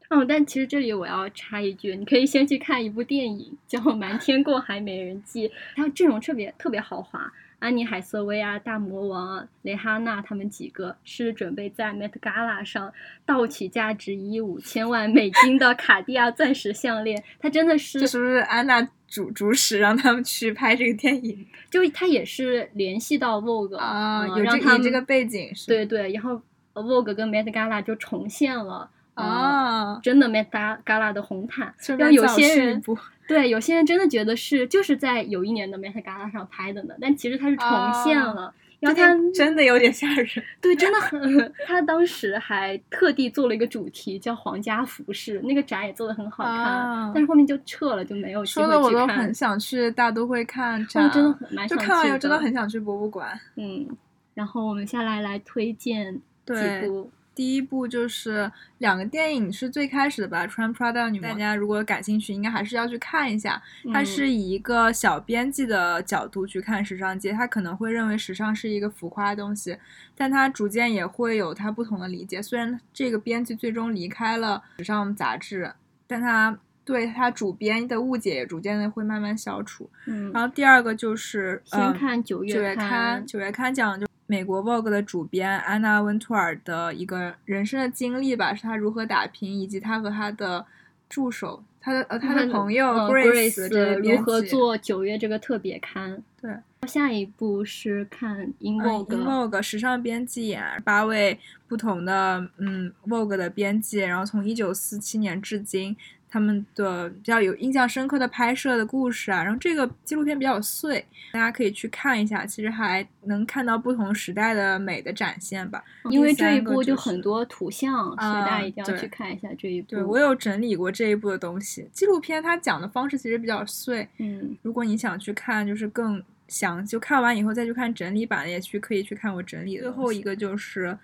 [0.08, 12.92] 哦，但其实这里我要插一句，你可以先去看一部电影，叫《瞒天过海：美人计》，它阵容特别特别豪华，安妮海瑟薇啊、大魔王啊、蕾哈娜他们几个是准备在 Met Gala 上
[13.24, 24.24] 盗取价值一亿五千万美金的卡地亚钻石项链，它真的是这是不是安娜主主使让他们去拍这个电影 就他也是联系到 Vogue 啊？
[24.24, 26.40] 嗯有这以这个背景是对对，然后
[26.72, 28.88] 呃 Vogue 跟 Met Gala 就重现了。
[29.14, 30.46] 呃啊，真的 Met
[30.86, 32.82] Gala 的红毯，让有些人
[33.28, 37.68] 对，有些人真的觉得是就是在有一年的 Met Gala 上拍的呢，但其实它是重
[38.04, 38.54] 现哦了。
[38.80, 40.26] 然后他真的有点吓人。
[40.60, 48.90] 对，真的很，他当时还特地做了一个主题叫皇家服饰，那个展也做的很好看，啊但是后面就撤了，就没有去说的我。
[48.90, 53.38] 都很想去大都会看展，哦，真的很蛮想就看完以后真的很想去博物馆。
[53.56, 53.86] 嗯，
[54.34, 57.10] 然后我们下来来推荐几对部。
[57.34, 63.62] 第一部就是两个电影是最开始的吧，《穿 Prada 女王》，大家如果感兴趣，应该还是要去看一下。
[63.92, 69.76] 它嗯是以一个小编辑的角度去看时尚界，他可能会认为时尚是一个浮夸的东西，
[70.14, 72.42] 但他逐渐也会有他不同的理解。
[72.42, 75.72] 虽然这个编辑最终离开了时尚杂志，
[76.06, 79.88] 但他对他主编的误解也逐渐的会慢慢消除。
[80.06, 90.64] 嗯，然后第二个就是先嗯看九九月刊，九月刊讲就美国 Vogue 的主编安娜温图尔的一个人生的经历吧，是她如何打拼，以及她和她的
[91.08, 96.22] 助手，她的呃她的 朋友呃 Grace 如何做九月这个特别刊。
[96.40, 96.54] 对，
[96.86, 105.96] 下一步是看 In 嗯 Vogue，、In Vogue 时尚编辑眼，八位不同的嗯 Vogue 的编辑，然后从一九四七年至今，
[106.30, 115.82] 他们的比较有印象深刻的拍摄的故事啊，然后这个纪录片比较碎，大家可以去看一下，其实还能看到不同时代的美的展现吧。
[116.08, 119.88] 因为这一部就很多图像，所以大家啊一定要去看一下这一部。
[119.88, 129.82] 对我有整理过这一部的东西，纪录片它讲的方式其实比较碎，嗯如果你想去看，就是更详，就看完以后再去看整理版，也去可以去看我整理的。
[129.82, 130.96] 最后一个就是，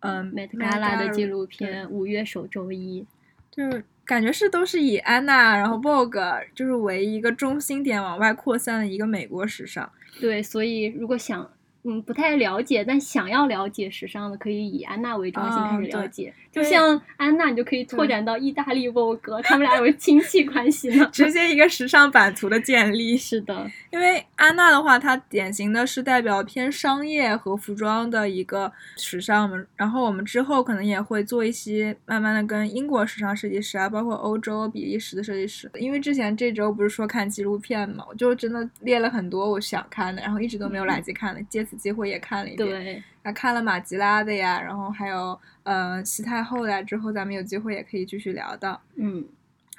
[0.00, 3.06] 嗯 Met Met Gala 的纪录片，五月首周一。
[3.54, 3.82] 对，就
[4.12, 9.90] 感觉是都是以安娜，然后 Vogue 就是为一个中心点往外扩散的一个美国时尚。
[10.20, 11.50] 对，所以如果想
[11.84, 16.32] 嗯不太了解，但想要了解时尚的，可以以安娜为中心开始了解。
[16.52, 21.08] 就像安娜，你就可以拓展到意大利 Vogue，他们俩有亲戚关系呢。
[21.12, 29.56] 直接一个时尚版图的建立，是的，因为安娜的话，它典型的是代表偏商业和服装的一个时尚嘛。
[29.74, 35.70] 然后我们之后可能也会做一些慢慢的跟英国时尚设计师啊，包括欧洲、比利时的设计师。
[35.74, 41.42] 因为之前这周不是说看纪录片嘛，我就真的列了很多我想看的，然后一直都没有来得及看的。
[41.48, 48.78] 借此机会也看了一遍，对，啊，看了马吉拉的呀，然后还有呃西太后的呀，之后咱们有机会也可以继续聊到。
[48.96, 49.24] 嗯，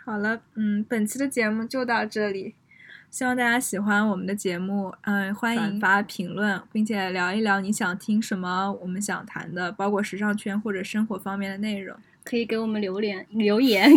[0.03, 2.55] 好了，嗯，本期的节目就到这里，
[3.11, 11.95] 希望大家喜欢我们的节目，嗯，欢迎发评论，并且聊一聊你想听什么，我们想谈的，包括时尚圈或者生活方面的内容。
[12.24, 13.91] 可以给我们留言留言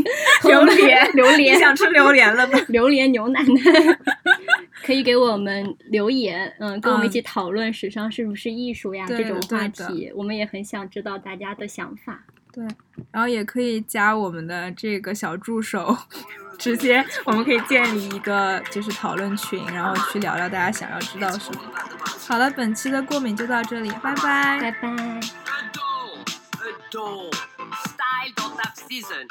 [0.45, 2.59] 榴莲榴莲，想吃榴莲了吗？
[2.69, 3.99] 榴莲牛奶奶，
[4.85, 12.25] 可以给我们留言，嗯，跟我们一起讨论时尚是不是艺术呀对这种话题，我们也很想知道大家的想法。
[12.53, 12.65] 对，
[13.13, 15.95] 然后也可以加我们的这个小助手，
[16.59, 21.61] 直接我们可以建立一个就是讨论群，然后去聊聊大家想要知道什么。
[22.27, 24.59] 好了，本期的过敏就到这里，拜拜。
[24.61, 25.21] 拜拜。
[28.07, 29.27] style don't have season.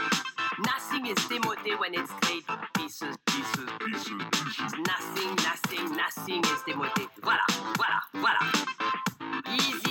[0.60, 2.44] Nothing is demoted when it's great
[2.76, 4.74] pieces, pieces, pieces, pieces.
[4.88, 7.08] Nothing, nothing, nothing is demoted.
[7.22, 7.46] Voilà,
[7.78, 8.42] voilà, voilà.
[9.54, 9.85] Easy.